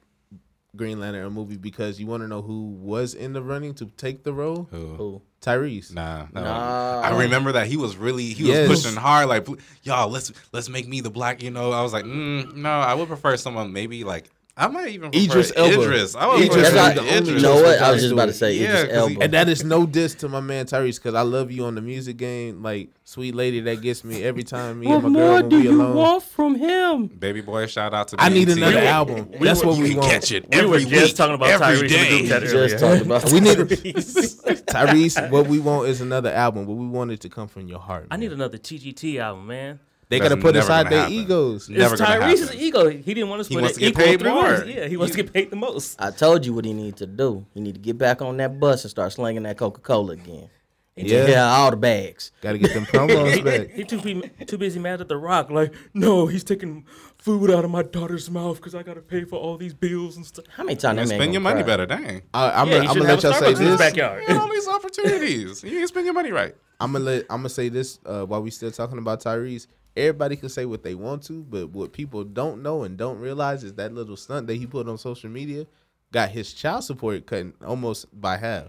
[0.75, 3.85] Green Lantern a movie because you want to know who was in the running to
[3.97, 4.67] take the role?
[4.69, 4.95] Who?
[4.95, 5.21] Who?
[5.41, 5.93] Tyrese.
[5.93, 6.43] Nah, no.
[6.43, 7.01] Nah.
[7.01, 8.67] I remember that he was really he Yes.
[8.69, 9.47] was pushing hard, like
[9.83, 11.41] y'all let's let's make me the black.
[11.41, 14.29] You know, I was like, mm, no, I would prefer someone maybe like
[14.59, 15.81] I might even prefer Idris Elba.
[15.83, 16.15] Idris.
[16.15, 17.29] I would Idris prefer That's was why- the only Idris.
[17.29, 17.79] you know what?
[17.79, 19.23] I was just about to say Yeah, Idris 'cause he- Elba.
[19.23, 21.81] And that is no diss to my man Tyrese because I love you on the
[21.81, 22.63] music game.
[22.63, 26.21] Like, sweet lady that gets me every time me and my girl when we alone.
[26.21, 27.05] from him?
[27.07, 28.15] Baby boy, shout out to.
[28.19, 28.57] I need BET.
[28.57, 29.29] another album.
[29.39, 30.11] we That's were- what You we want.
[30.11, 32.09] catch it we every were just talking about every Tyrese day.
[32.27, 32.79] group Just earlier.
[32.79, 34.63] talked about We need Tyrese.
[34.65, 35.29] Tyrese.
[35.29, 38.07] What we want is another album, but we want it to come from your heart.
[38.09, 39.79] I need another TGT album, man.
[40.09, 41.13] They gotta put never aside their happen.
[41.15, 41.69] egos.
[41.69, 42.89] Never it's gonna Tyrese's ego.
[42.89, 44.53] He didn't want to He split wants it to get equal paid through more.
[44.53, 46.01] his- Yeah, he wants to get paid the most.
[46.01, 47.45] I told you what he need to do.
[47.53, 50.49] He need to get back on that bus and start slinging that Coca Cola again.
[50.95, 51.27] And Yeah.
[51.27, 52.31] yeah, all the bags.
[52.41, 53.69] Gotta get them promos back.
[53.71, 55.51] He too be, too busy mad at the Rock.
[55.51, 56.85] Like, no, he's taking
[57.17, 60.25] food out of my daughter's mouth because I gotta pay for all these bills and
[60.25, 60.45] stuff.
[60.55, 62.23] How many times that man Spend your gonna money better, dang.
[62.33, 63.77] I, I'm Yeah, gonna, I'm should gonna have let y'all say Starbucks in his this.
[63.77, 64.21] backyard.
[64.21, 65.63] You got all these opportunities.
[65.63, 66.55] You ain't spend your money right.
[66.79, 69.67] I'm gonna let I'm gonna say this uh, while we still talking about Tyrese.
[69.97, 73.63] Everybody can say what they want to, but what people don't know and don't realize
[73.63, 75.65] is that little stunt that he put on social media
[76.11, 78.67] got his child support cut almost by half.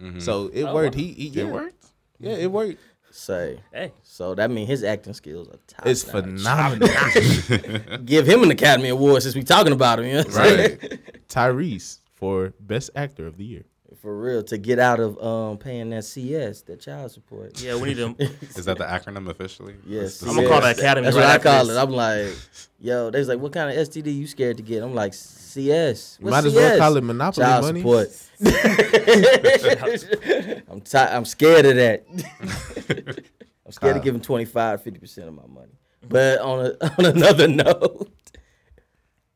[0.00, 0.18] Mm-hmm.
[0.20, 0.96] So it Oh, worked.
[0.96, 1.00] wow.
[1.02, 1.86] He, he yeah, It worked.
[2.18, 2.78] Yeah, it worked.
[3.12, 3.60] Say.
[3.72, 5.86] Hey, So that means his acting skills are top.
[5.86, 6.24] It's notch.
[6.24, 7.98] phenomenal.
[8.04, 10.06] Give him an Academy Award since we talking about him.
[10.06, 10.78] You know what I'm saying?
[10.80, 11.28] Right.
[11.28, 13.64] Tyrese for best actor of the year.
[14.02, 17.60] For real, to get out of um paying that CS, that child support.
[17.60, 18.14] yeah, we need him.
[18.18, 19.74] Is that the acronym officially?
[19.84, 20.76] Yes, I'm gonna call CS.
[20.76, 21.76] the Academy That's right what I call this.
[21.76, 21.80] it.
[21.80, 22.36] I'm like,
[22.78, 24.82] yo, they was like, what kind of STD you scared to get?
[24.84, 26.18] I'm like, CS.
[26.20, 27.80] You What's might as well call it Monopoly Child money.
[27.80, 28.08] support.
[30.68, 32.04] I'm ti I'm scared of that.
[33.66, 35.72] I'm scared of giving 25, 50 percent of my money.
[36.08, 38.10] But on a, on another note,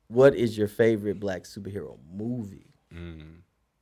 [0.08, 2.66] what is your favorite black superhero movie?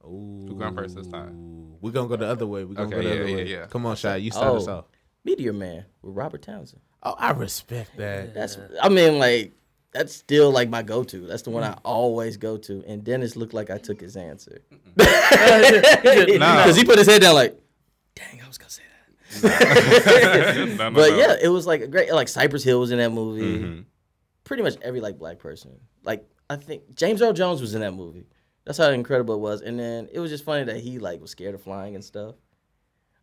[0.04, 0.44] Ooh.
[0.48, 1.76] Who going first this time?
[1.80, 2.64] We're gonna go the other way.
[2.64, 3.46] We're gonna Okay, go the yeah, other yeah, way.
[3.48, 3.66] yeah.
[3.66, 4.16] Come on, Shy.
[4.16, 4.78] You start us Oh.
[4.78, 4.84] off.
[5.24, 6.80] Meteor Man with Robert Townsend.
[7.02, 8.34] Oh, I respect that.
[8.34, 9.52] That's I mean like
[9.92, 11.26] that's still like my go-to.
[11.26, 12.82] That's the one I always go to.
[12.86, 14.62] And Dennis looked like I took his answer
[14.96, 17.58] because he put his head down like,
[18.14, 18.88] dang, I was gonna say that.
[20.78, 21.16] No, no, But no.
[21.18, 23.58] yeah, it was like a great like Cypress Hill was in that movie.
[23.58, 23.84] Mhm.
[24.44, 25.72] Pretty much every like black person.
[26.04, 28.26] Like I think James Earl Jones was in that movie.
[28.64, 29.60] That's how incredible it was.
[29.60, 32.36] And then it was just funny that he like was scared of flying and stuff.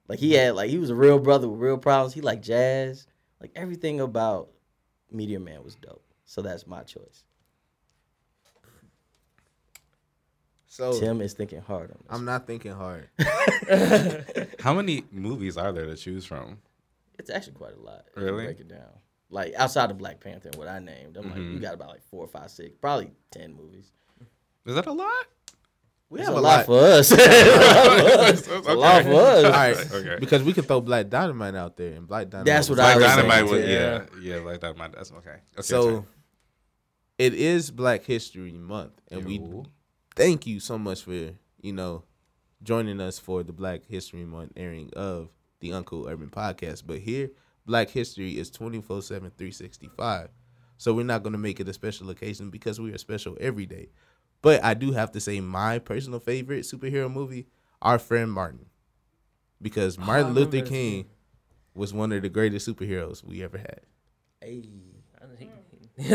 [0.07, 2.13] Like he had like he was a real brother with real problems.
[2.13, 3.07] He liked jazz.
[3.39, 4.49] Like everything about
[5.11, 6.03] Meteor Man was dope.
[6.25, 7.23] So that's my choice.
[10.67, 12.07] So Tim is thinking hard on this.
[12.09, 13.09] I'm not thinking hard.
[14.59, 16.59] How many movies are there to choose from?
[17.17, 18.05] It's actually quite a lot.
[18.15, 18.45] Really?
[18.45, 18.87] break it down.
[19.31, 21.53] Like outside of Black Panther what I named, I'm like, Mm-hmm.
[21.53, 23.91] you got about like four, five, six, probably ten movies.
[24.65, 25.25] Is that a lot?
[26.09, 26.65] We have a a lot lot.
[26.65, 27.11] for us.
[27.11, 29.45] It's a lot for us.
[29.45, 30.17] All right, Okay.
[30.19, 32.45] because we could throw Black Dynamite out there, and Black Dynamite.
[32.47, 33.71] That's was what I Black was Dynamite saying, would, too.
[34.27, 34.91] yeah, yeah, Black Dynamite.
[34.93, 35.29] That's okay.
[35.29, 36.05] okay So
[37.17, 39.39] it is Black History Month, and we
[40.15, 41.11] thank you so much for
[41.61, 42.03] you know
[42.63, 45.29] joining us for the Black History Month airing of
[45.59, 46.83] the Uncool Urban Podcast.
[46.87, 47.29] But here,
[47.65, 50.29] Black History is 24 7, 365.
[50.77, 53.65] So we're not going to make it a special occasion because we are special every
[53.65, 53.89] day.
[54.41, 57.47] But I do have to say, my personal favorite superhero movie,
[57.81, 58.65] Our Friend Martin.
[59.61, 61.07] Because Martin remember Luther King
[61.75, 63.81] was one of the greatest superheroes we ever had.
[64.41, 64.69] Hey.
[65.21, 65.25] I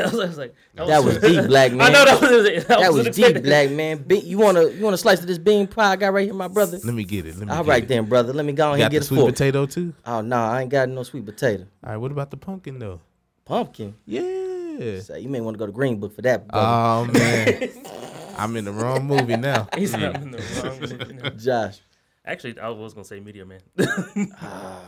[0.17, 1.83] was, like, That was deep, black man.
[1.83, 3.99] I know that was that, That was was deep, black man.
[3.99, 6.49] Be- you wanna you wanna slice of this bean pie I got right here, my
[6.49, 6.79] brother?
[6.83, 7.37] Let me get it.
[7.37, 7.89] Let me All get right it.
[7.89, 8.33] then, brother.
[8.33, 9.33] Let me go You ahead and get the a sweet fork.
[9.35, 9.93] potato too?
[10.07, 11.67] Oh no, I ain't got no sweet potato.
[11.85, 13.01] All right, what about the pumpkin though?
[13.45, 13.95] Pumpkin.
[14.07, 15.01] Yeah.
[15.01, 16.67] So you may want to go to Green Book for that, brother.
[16.67, 17.69] Oh man,
[18.39, 19.69] I'm in the wrong movie now.
[19.77, 21.29] He's not in the wrong movie now.
[21.31, 21.81] Josh.
[22.27, 23.61] Actually, I was gonna say Meteor Man.
[24.41, 24.81] Ah.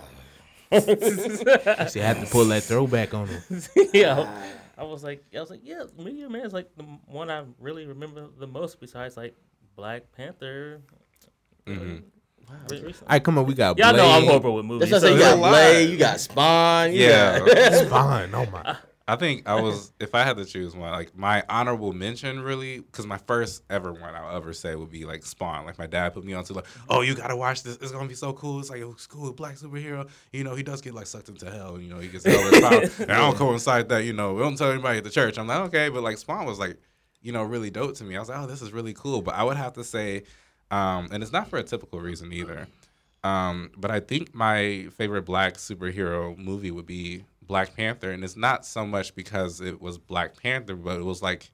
[1.88, 3.42] See, I had to pull that throwback on him.
[3.94, 4.44] yeah, ah.
[4.78, 7.86] I was like, I was like, yeah, Meteor Man is like the one I really
[7.86, 8.80] remember the most.
[8.80, 9.34] Besides like
[9.76, 10.80] Black Panther,
[11.66, 11.82] mm-hmm.
[11.92, 12.00] Re-
[12.70, 12.92] recently.
[13.02, 13.78] All right, come on, we got.
[13.78, 14.28] Y'all know I'm Blade.
[14.28, 14.90] horrible with movies.
[14.90, 15.50] That's I so- You there's got a.
[15.50, 16.92] Blade, you got Spawn.
[16.92, 17.38] you Yeah.
[17.38, 18.34] got- Fine.
[18.34, 18.76] Oh my.
[19.08, 22.80] I think I was if I had to choose one, like my honorable mention really,
[22.80, 25.64] because my first ever one I'll ever say would be like Spawn.
[25.64, 27.76] Like my dad put me onto like, oh, you gotta watch this.
[27.76, 28.58] It's gonna be so cool.
[28.58, 30.08] It's like a cool black superhero.
[30.32, 31.80] You know, he does get like sucked into hell.
[31.80, 32.82] You know, he gets hell power.
[32.98, 34.04] and I don't coincide that.
[34.04, 35.38] You know, we don't tell anybody at the church.
[35.38, 36.76] I'm like, okay, but like Spawn was like,
[37.22, 38.16] you know, really dope to me.
[38.16, 39.22] I was like, oh, this is really cool.
[39.22, 40.24] But I would have to say,
[40.72, 42.66] um, and it's not for a typical reason either.
[43.22, 48.36] Um, but I think my favorite black superhero movie would be Black Panther, and it's
[48.36, 51.50] not so much because it was Black Panther, but it was like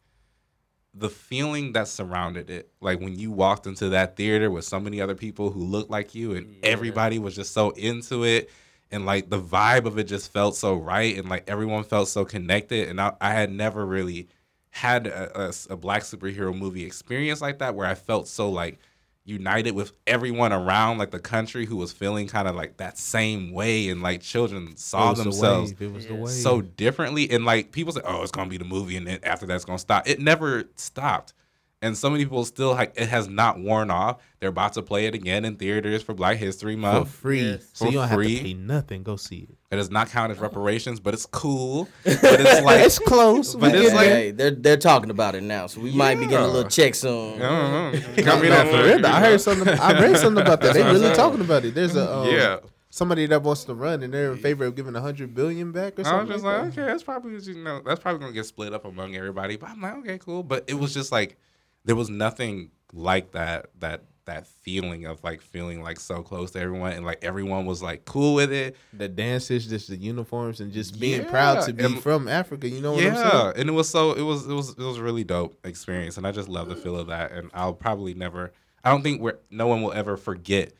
[0.95, 2.70] the feeling that surrounded it.
[2.80, 6.14] Like when you walked into that theater with so many other people who looked like
[6.14, 8.51] you, and everybody was just so into it,
[8.90, 12.24] and like the vibe of it just felt so right, and like everyone felt so
[12.24, 12.88] connected.
[12.88, 14.28] And I, I had never really
[14.70, 18.78] had a, a, a black superhero movie experience like that where I felt so like
[19.24, 23.52] united with everyone around like the country who was feeling kind of like that same
[23.52, 25.82] way and like children saw themselves wave.
[25.82, 28.96] It was the so differently and like people said oh it's gonna be the movie
[28.96, 31.34] and then after that's gonna stop it never stopped
[31.83, 35.07] and so many people still like it has not worn off they're about to play
[35.07, 37.66] it again in theaters for black history Month for month free, Yes.
[37.74, 38.30] so you don't free.
[38.37, 39.03] have to pay nothing.
[39.03, 39.57] Go see it.
[39.70, 43.74] it does not count as reparations but it's cool but it's like it's close, but
[43.74, 46.45] it's get like- hey, they're they're talking about it now, so we might be getting
[46.47, 47.43] a little check soon.
[47.43, 48.16] I don't.
[48.16, 49.07] No, Got me no, that for real.
[49.07, 49.68] I heard something.
[49.68, 50.74] I read something about that.
[50.74, 51.74] They That's really talking about it.
[51.74, 52.59] There's a um, Yeah.
[52.91, 55.99] somebody that wants to run, and they're in favor of giving a hundred billion back
[55.99, 56.33] or I was something.
[56.33, 56.80] just like like, that.
[56.83, 59.57] okay, that's probably you know that's probably gonna get split up among everybody.
[59.57, 60.43] But I'm like, okay, cool.
[60.43, 61.37] But it was just like
[61.85, 66.61] there was nothing like that that that feeling of like feeling like so close to
[66.61, 68.76] everyone and like everyone was like cool with it.
[68.93, 72.68] the dances, just the uniforms, and just being proud to be and- from Africa.
[72.68, 73.53] You know what I'm yeah, saying?
[73.57, 76.26] and it was so it was it was it was a really dope experience, and
[76.26, 77.33] I just love the feel of that.
[77.33, 78.53] And I'll probably never.
[78.85, 80.72] I don't think we're no one will ever forget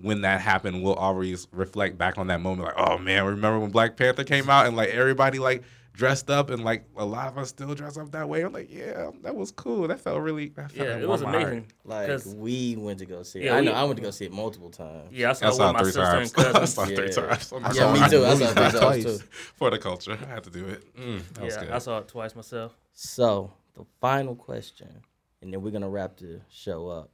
[0.00, 0.82] when that happened.
[0.82, 4.50] We'll always reflect back on that moment, like, oh man, remember when Black Panther came
[4.50, 5.62] out and like everybody like
[5.98, 8.42] dressed up and like a lot of us still dress up that way.
[8.42, 9.88] I'm like, yeah, that was cool.
[9.88, 10.50] That felt really.
[10.50, 11.52] That felt Yeah, like it was warmed my heart.
[11.52, 11.72] amazing.
[11.84, 13.44] Like 'Cause- we went to go see it.
[13.46, 15.12] Yeah, I know we- I went to go see it multiple times.
[15.12, 16.54] yeah, I saw, I it saw with it my three sister and times.
[16.54, 17.52] I saw it three times.
[17.52, 18.00] I'm Yeah, sorry.
[18.00, 18.24] me too.
[18.26, 18.80] I saw it three Twice.
[18.80, 19.18] times too.
[19.56, 20.94] For the culture, I had to do it.
[20.96, 21.70] Mm, that was yeah, good.
[21.72, 22.78] I saw it twice myself.
[22.94, 25.02] So the final question,
[25.42, 27.10] and then we're gonna wrap the show up.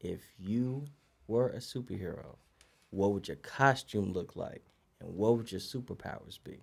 [0.00, 0.84] If you
[1.28, 2.36] were a superhero,
[2.90, 4.62] what would your costume look like,
[5.00, 6.60] and what would your superpowers be?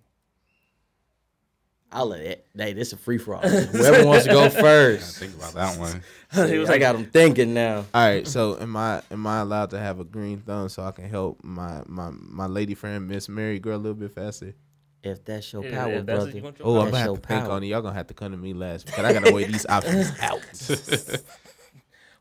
[1.92, 2.46] I'll let it.
[2.56, 3.40] Hey, this is a free for all.
[3.48, 5.18] Whoever wants to go first.
[5.18, 6.02] Think about that one.
[6.48, 7.78] he was I like, got them thinking now.
[7.92, 10.92] All right, so am I am I allowed to have a green thumb so I
[10.92, 14.54] can help my my my lady friend Miss Mary grow a little bit faster?
[15.02, 16.36] If that's your Yeah, power, if that's what brother.
[16.36, 17.52] you want your Oh, I'm That's gonna have your to think power.
[17.52, 17.66] on it.
[17.68, 20.42] Y'all gonna have to come to me last because I gotta weigh these options out.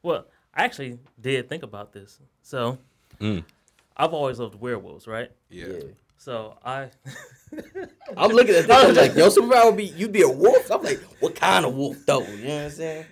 [0.01, 2.20] well, I actually did think about this.
[2.41, 2.78] So,
[3.20, 3.43] Mm.
[3.97, 5.30] I've always loved werewolves, right?
[5.49, 5.65] Yeah.
[6.20, 6.26] Yeah.
[6.26, 6.89] So I,
[8.17, 8.70] I'm looking at this.
[8.70, 10.70] I'm like, your superpower would be you'd be a wolf.
[10.72, 12.22] I'm like, what kind of wolf though?
[12.22, 13.05] You know what I'm saying?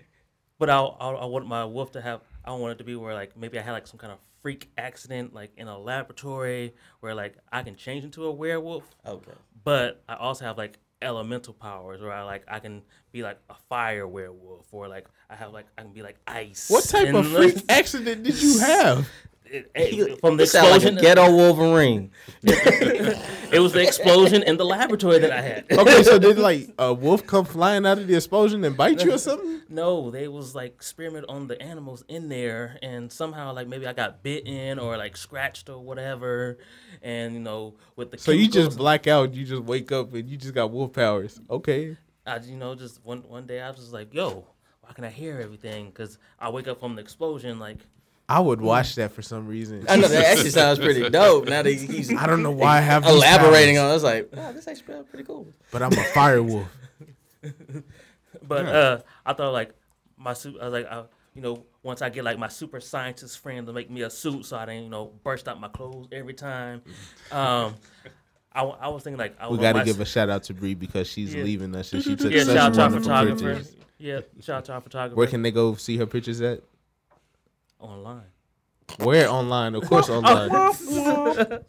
[0.60, 2.22] but I, I, I want my wolf to have.
[2.44, 4.70] I want it to be where like maybe I had like some kind of freak
[4.78, 8.84] accident, like in a laboratory, where like I can change into a werewolf.
[9.06, 9.32] Okay.
[9.64, 12.82] but I also have like elemental powers where I like I can
[13.12, 16.70] be like a fire werewolf or like I have like I can be like ice.
[16.70, 19.08] What type and, of freak accident did you have?
[19.52, 21.02] It- it- from the You sound like a explosion?
[21.02, 22.12] ghetto Wolverine.
[22.44, 25.66] it was the explosion in the laboratory that I had.
[25.78, 29.14] Okay, so did like a wolf come flying out of the explosion and bite you
[29.14, 29.62] or something?
[29.70, 33.94] No, they was like experiment on the animals in there, and somehow like maybe I
[33.94, 36.58] got bitten or like scratched or whatever,
[37.02, 40.28] and you know with the So you just black out, you just wake up and
[40.30, 41.40] you just got wolf powers.
[41.50, 41.98] Okay.
[42.26, 44.46] I you know just one one day I was just like yo.
[44.82, 45.88] Why can I hear everything?
[45.88, 47.80] Because I wake up from the explosion, like
[48.30, 49.86] I would watch that for some reason.
[49.88, 51.48] I know that actually sounds pretty dope.
[51.48, 54.04] Now that he's I don't know why I have these elaborating on, it, I was
[54.04, 55.48] like, wow, this actually sounds pretty cool.
[55.72, 56.68] but I'm a fire wolf.
[58.48, 59.74] But uh, I thought like
[60.18, 60.58] my suit.
[60.62, 61.04] I was like, I,
[61.36, 64.46] you know, once I get like my super scientist friend to make me a suit,
[64.46, 66.82] so I didn't, you know, burst out my clothes every time.
[67.32, 67.76] Um,
[68.54, 70.44] I, w- I was thinking like, I We got to my give a shout out
[70.44, 71.44] to Bree because she's Yeah.
[71.44, 73.56] leaving us and she took yeah, such shout out to our wonderful photographer.
[73.56, 73.76] pictures.
[74.00, 75.16] Yeah, shout out to our photographer.
[75.16, 76.62] Where can they go see her pictures at?
[77.80, 78.24] Online?
[79.00, 79.76] Where online?
[79.76, 80.50] Of course online.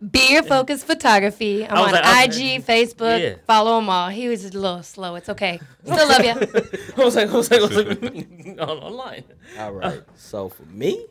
[0.00, 1.64] Bree Focus Photography.
[1.66, 3.20] I'm on like, I was- IG, Facebook.
[3.20, 3.34] Yeah.
[3.46, 4.08] Follow them all.
[4.10, 5.14] He was a little slow.
[5.14, 5.60] It's okay.
[5.84, 6.30] Still love you.
[6.96, 9.24] I was like, I was like, I was like online.
[9.58, 10.02] All right.
[10.16, 11.06] so for me,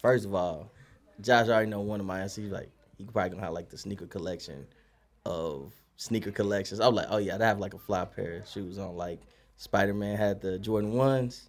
[0.00, 0.70] first of all,
[1.20, 2.44] Josh already know one of my answers.
[2.44, 4.66] He's like, he probably gonna have like the sneaker collection
[5.26, 6.80] of sneaker collections.
[6.80, 8.96] I'm like, oh yeah, I'd have like a fly pair of shoes on.
[8.96, 9.20] Like
[9.56, 11.48] Spider Man had the Jordan ones.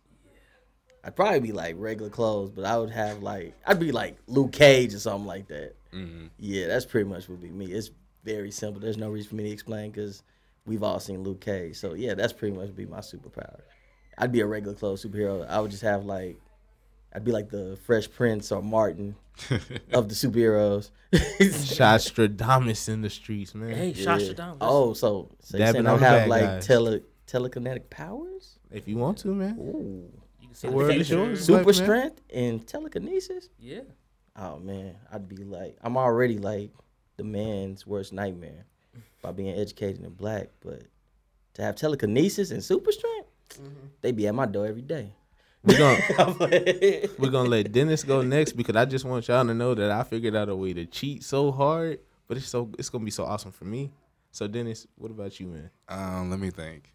[1.03, 4.51] I'd probably be like regular clothes, but I would have like I'd be like Luke
[4.51, 5.75] Cage or something like that.
[5.93, 6.27] Mm-hmm.
[6.37, 7.65] Yeah, that's pretty much would be me.
[7.71, 7.91] It's
[8.23, 8.79] very simple.
[8.81, 10.23] There's no reason for me to explain because
[10.65, 11.75] we've all seen Luke Cage.
[11.77, 13.61] So yeah, that's pretty much be my superpower.
[14.17, 15.47] I'd be a regular clothes superhero.
[15.49, 16.37] I would just have like
[17.13, 19.15] I'd be like the Fresh Prince or Martin
[19.91, 20.91] of the superheroes.
[21.13, 23.75] Shostradamus in the streets, man.
[23.75, 24.17] Hey, Yeah.
[24.17, 24.57] Shasha.
[24.61, 26.67] Oh, so, so you Dabbing saying I have like guys.
[26.67, 28.59] tele telekinetic powers?
[28.71, 29.57] If you want to, man.
[29.59, 30.09] Ooh.
[30.63, 31.23] You The the is future.
[31.25, 31.45] yours.
[31.45, 33.49] Super strength and telekinesis?
[33.59, 33.81] Yeah.
[34.35, 36.71] Oh man, I'd be like, I'm already like
[37.17, 38.65] the man's worst nightmare
[39.21, 40.83] by being educated and black, but
[41.55, 43.27] to have telekinesis and super strength,
[44.01, 45.13] they'd be at my door every day.
[45.63, 49.75] We're gonna we're gonna let Dennis go next because I just want y'all to know
[49.75, 53.03] that I figured out a way to cheat so hard, but it's so it's gonna
[53.05, 53.91] be so awesome for me.
[54.31, 55.69] So Dennis, what about you, man?
[55.89, 56.93] Um, let me think.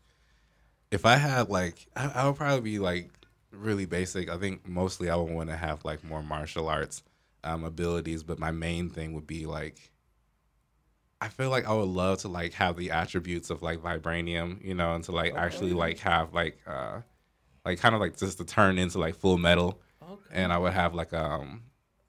[0.91, 3.11] If I had like, I, I would probably be like
[3.57, 4.31] really basic.
[4.31, 7.03] I think mostly I would want to have like more martial arts
[7.45, 9.91] um, abilities, but my main thing would be like,
[11.21, 14.75] I feel like I would love to like have the attributes of like vibranium, you
[14.75, 17.01] know, and to like actually like have like, uh,
[17.65, 19.81] like kind of like just to turn into like full metal.
[20.31, 21.63] And I would have like um,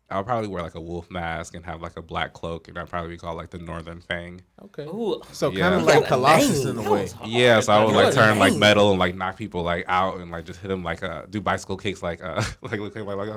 [0.09, 2.77] I would probably wear like a wolf mask and have like a black cloak, and
[2.79, 4.41] I'd probably be called like the Northern Fang.
[4.63, 4.85] Okay.
[4.85, 5.21] Ooh.
[5.33, 5.69] So Yeah.
[5.69, 7.01] kind of like Colossus in a way.
[7.03, 7.15] was.
[7.25, 8.13] Yeah, so I would like What?
[8.13, 11.03] turn like metal and like knock people like out and like just hit them like
[11.03, 13.27] uh do bicycle kicks like uh like like like like,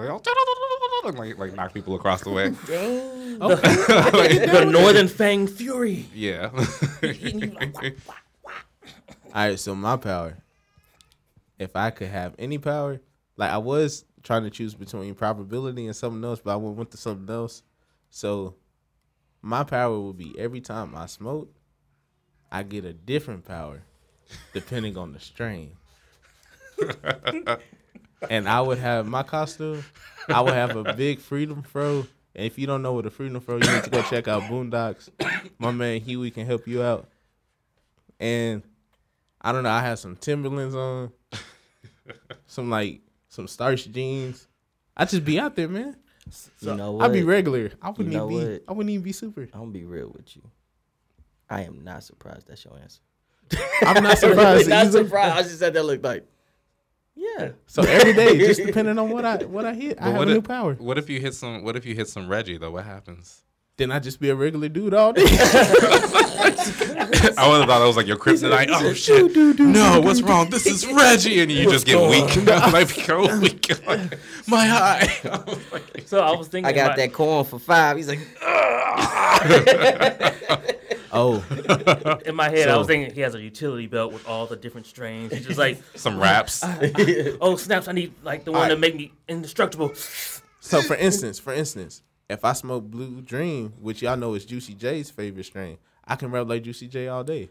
[1.03, 2.51] like, like, like knock people across the way.
[3.41, 6.07] the Northern Fang Fury.
[6.15, 6.51] Yeah.
[9.35, 10.37] All right, so my power.
[11.59, 13.01] If I could have any power,
[13.37, 16.97] like I was trying to choose between probability and something else, but I went to
[16.97, 17.63] something else.
[18.11, 18.55] So
[19.43, 21.55] my power would be every time I smoke,
[22.53, 23.83] I get a different power
[24.53, 25.73] depending on the strain.
[28.31, 29.85] and I would have my costume,
[30.29, 32.07] I would have a big freedom fro.
[32.35, 34.43] And if you don't know what a freedom fro, you need to go check out
[34.45, 35.09] Boondocks.
[35.59, 37.09] My man Huey can help you out.
[38.19, 38.63] And
[39.41, 39.71] I don't know.
[39.71, 41.11] I had some Timberlands on,
[42.47, 43.01] some like
[43.31, 44.47] some starch jeans.
[44.97, 45.97] I just be out there, man.
[46.61, 47.07] you know what?
[47.07, 47.71] I'd be regular.
[47.81, 48.53] I wouldn't know even be.
[48.53, 48.63] what?
[48.69, 49.43] I wouldn't even be super.
[49.55, 50.43] I'm gonna be real with you.
[51.49, 53.01] I am not surprised that's your answer.
[53.83, 54.69] I'm not surprised.
[54.69, 55.05] not either.
[55.05, 55.37] surprised.
[55.37, 56.27] I just said that looked like,
[57.15, 57.51] yeah.
[57.67, 60.33] So every day, just depending on what I what I hit, I have what a
[60.33, 60.75] new if, power.
[60.75, 61.65] What if you hit some?
[61.65, 62.73] What if you hit some Reggie though?
[62.73, 63.43] What happens?
[63.81, 65.23] Then I just be a regular dude all day.
[65.27, 65.27] I
[67.49, 68.67] would have thought it was like your kryptonite.
[68.69, 69.59] Oh shit!
[69.59, 70.51] No, what's wrong?
[70.51, 72.37] This is Reggie, and you just get weak.
[72.47, 73.71] like oh become weak.
[74.47, 75.09] My eye.
[76.05, 76.69] So I was thinking.
[76.69, 77.97] I got about- that corn for five.
[77.97, 78.19] He's like,
[81.13, 81.43] oh,
[82.27, 84.89] In my head, I was thinking he has a utility belt with all the different
[84.89, 85.33] strains.
[85.33, 86.63] He's just like, some raps.
[87.41, 87.89] oh snaps!
[87.89, 88.77] I need like the one Alright.
[88.77, 89.95] to make me indestructible.
[89.95, 94.75] so for instance, for instance, if I smoke Blue Dream, which y'all know is Juicy
[94.75, 97.51] J's favorite strain, I can rap like Juicy J all day.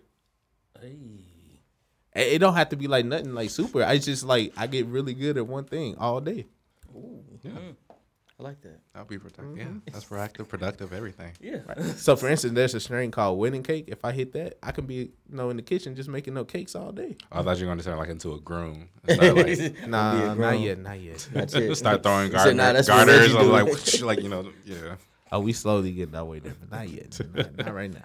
[2.16, 3.84] It it don't have to be like nothing like super.
[3.84, 6.48] I just like I get really good at one thing all day.
[6.96, 7.76] Mm.
[8.40, 8.80] I like that.
[8.94, 9.46] That'll be productive.
[9.46, 9.58] Mm-hmm.
[9.58, 11.34] Yeah, that's proactive, productive, everything.
[11.42, 11.60] Yeah.
[11.98, 13.86] So for instance, there's a strain called wedding cake.
[13.88, 16.46] If I hit that, I can be you know in the kitchen just making no
[16.46, 17.18] cakes all day.
[17.32, 18.88] Oh, I thought you were going to turn like into a groom.
[19.06, 19.20] Like,
[19.88, 21.28] Nah, Be a not yet, not yet.
[21.34, 21.76] That's it.
[21.76, 23.34] start throwing He said, "Nah, that's garters.
[23.34, 24.96] Reggie I'm like, whoosh, like you know, yeah.
[25.32, 27.20] Oh, we slowly getting our way there, but not yet.
[27.34, 28.04] not, not right now.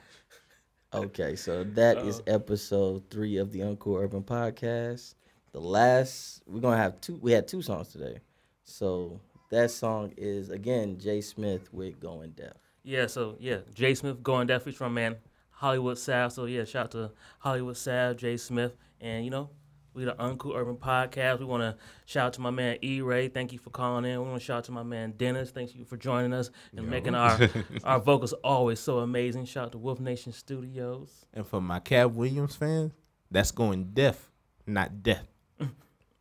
[0.93, 5.15] Okay, so that is episode three of the Uncool Urban Podcast.
[5.53, 7.19] The last we're gonna have two.
[7.23, 8.19] We had two songs today,
[8.65, 9.21] so
[9.51, 14.47] that song is again Jay Smith with "Going Deaf." Yeah, so yeah, Jay Smith going
[14.47, 15.17] deaf featuring my man
[15.51, 16.33] Hollywood Sav.
[16.33, 19.51] So yeah, shout out to Hollywood Sav, Jay Smith, and you know
[19.95, 21.39] we the Uncool Urban Podcast.
[21.39, 23.29] We want to shout out to my man E Ray.
[23.29, 24.21] Thank you for calling in.
[24.21, 25.51] We want to shout out to my man Dennis.
[25.51, 27.39] Thank you for joining us and making our
[27.85, 29.45] our vocals always so amazing.
[29.45, 31.25] Shout out to Wolf Nation Studios.
[31.33, 32.93] And for my Cab Williams fans,
[33.31, 34.31] that's going deaf,
[34.67, 35.27] not death.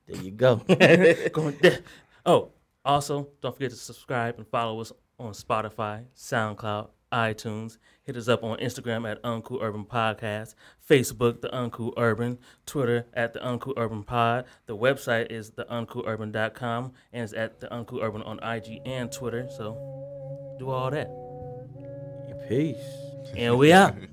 [0.06, 0.58] There you go.
[1.32, 1.80] going deaf.
[2.26, 2.52] Oh,
[2.86, 7.78] also don't forget to subscribe and follow us on Spotify, SoundCloud, iTunes.
[8.04, 10.56] Hit us up on Instagram at Uncool Urban Podcast,
[10.90, 14.46] Facebook, The Uncool Urban, Twitter at The Uncool Urban Pod.
[14.66, 19.48] The website is theuncoolurban.com and it's at The Uncool Urban on IG and Twitter.
[19.56, 21.10] So do all that.
[22.50, 22.76] Peace.
[23.38, 23.96] And we out.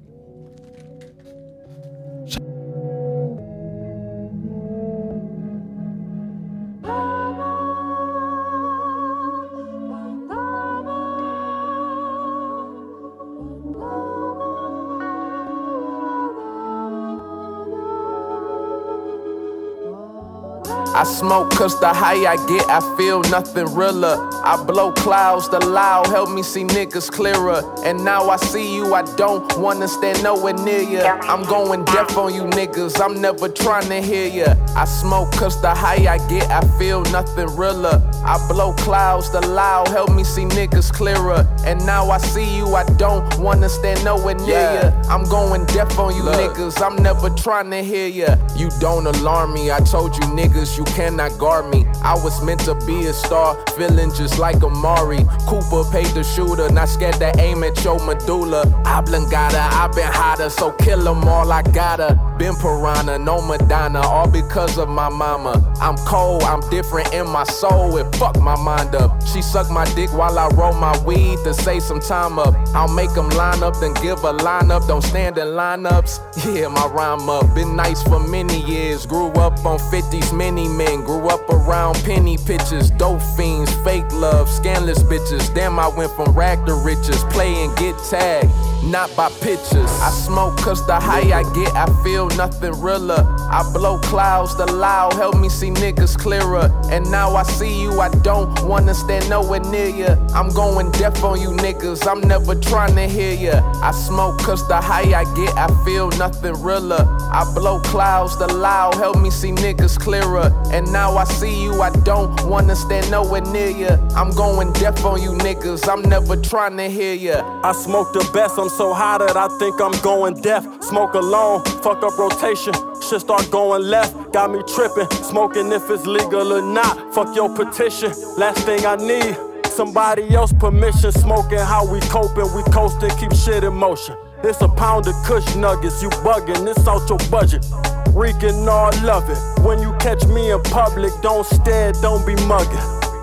[21.21, 24.17] smoke cause the high I get, I feel nothing realer.
[24.43, 27.61] I blow clouds, the loud help me see niggas clearer.
[27.85, 31.21] And now I see you, I don't wanna stand nowhere near ya.
[31.25, 34.55] I'm going deaf on you niggas, I'm never trying to hear ya.
[34.75, 38.01] I smoke cause the high I get, I feel nothing realer.
[38.25, 41.47] I blow clouds, the loud help me see niggas clearer.
[41.65, 44.93] And now I see you, I don't wanna stand nowhere near ya.
[45.09, 48.37] I'm going deaf on you niggas, I'm never trying to hear ya.
[48.57, 51.87] You don't alarm me, I told you niggas you cannot guard me.
[52.03, 55.25] I was meant to be a star, feeling just like Amari.
[55.47, 58.63] Cooper paid the shooter, not scared to aim at your medulla.
[58.85, 62.30] I been gotta, I been hotter, so kill 'em all I gotta.
[62.41, 65.63] Been piranha, no Madonna, all because of my mama.
[65.79, 69.23] I'm cold, I'm different in my soul, it fucked my mind up.
[69.27, 72.55] She sucked my dick while I roll my weed to save some time up.
[72.75, 76.19] I'll make 'em line up, then give a line up, don't stand in lineups.
[76.51, 79.05] Yeah, my rhyme up, been nice for many years.
[79.05, 84.49] Grew up on 50s, many men, grew up around penny pitches, dope fiends, fake love,
[84.49, 85.55] scandalous bitches.
[85.55, 88.51] Damn, I went from rag to riches, play and get tagged,
[88.83, 89.91] not by pictures.
[90.01, 93.25] I smoke cause the high I get, I feel nothing realer.
[93.51, 96.69] I blow clouds, the loud help me see niggas clearer.
[96.91, 100.17] And now I see you, I don't wanna stand nowhere near ya.
[100.35, 103.63] I'm going deaf on you niggas, I'm never trying to hear ya.
[103.81, 107.07] I smoke cause the high I get, I feel nothing realer.
[107.33, 110.53] I blow clouds, the loud help me see niggas clearer.
[110.73, 113.97] And now I see you, I don't wanna stand nowhere near ya.
[114.17, 117.61] I'm going deaf on you niggas, I'm never trying to hear ya.
[117.63, 120.65] I smoke the best, I'm so high that I think I'm going deaf.
[120.83, 122.90] Smoke alone, fuck up rotation.
[123.11, 125.11] Shit start going left, got me tripping.
[125.25, 127.13] Smoking if it's legal or not.
[127.13, 128.13] Fuck your petition.
[128.39, 129.37] Last thing I need,
[129.67, 131.11] somebody else permission.
[131.11, 134.17] Smoking how we coping, we coasting, keep shit in motion.
[134.45, 137.67] It's a pound of kush nuggets, you bugging, it's out your budget.
[138.15, 139.39] Reeking all love it.
[139.67, 142.79] When you catch me in public, don't stare, don't be mugging.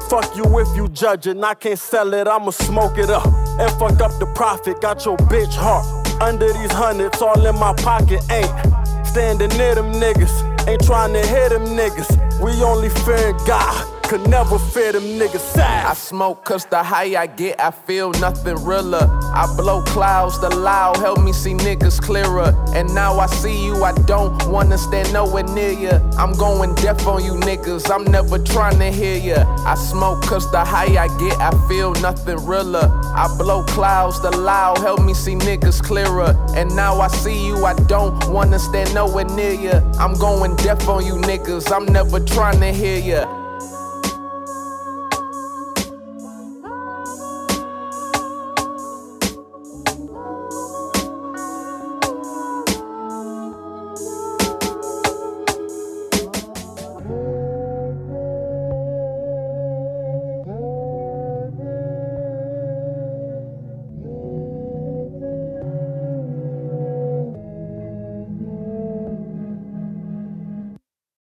[0.09, 3.25] Fuck you if you judging, I can't sell it, I'ma smoke it up.
[3.25, 5.85] And fuck up the profit, got your bitch heart.
[6.21, 10.33] Under these hundreds, all in my pocket, ain't standing near them niggas.
[10.67, 12.09] Ain't trying to hit them niggas.
[12.39, 13.75] We only fearing God,
[14.07, 15.57] could never fear them niggas.
[15.57, 15.97] I Sad.
[15.97, 19.05] smoke cause the high I get, I feel nothing realer.
[19.33, 22.53] I blow clouds, the loud help me see niggas clearer.
[22.73, 25.99] And now I see you, I don't wanna stand nowhere near ya.
[26.17, 29.43] I'm going deaf on you niggas, I'm never trying to hear ya.
[29.65, 32.89] I smoke cause the high I get, I feel nothing realer.
[33.13, 36.33] I blow clouds, the loud help me see niggas clearer.
[36.55, 39.81] And now I see you, I don't wanna stand nowhere near ya.
[39.99, 43.46] I'm going deaf on you niggas, I'm never trying to hear ya.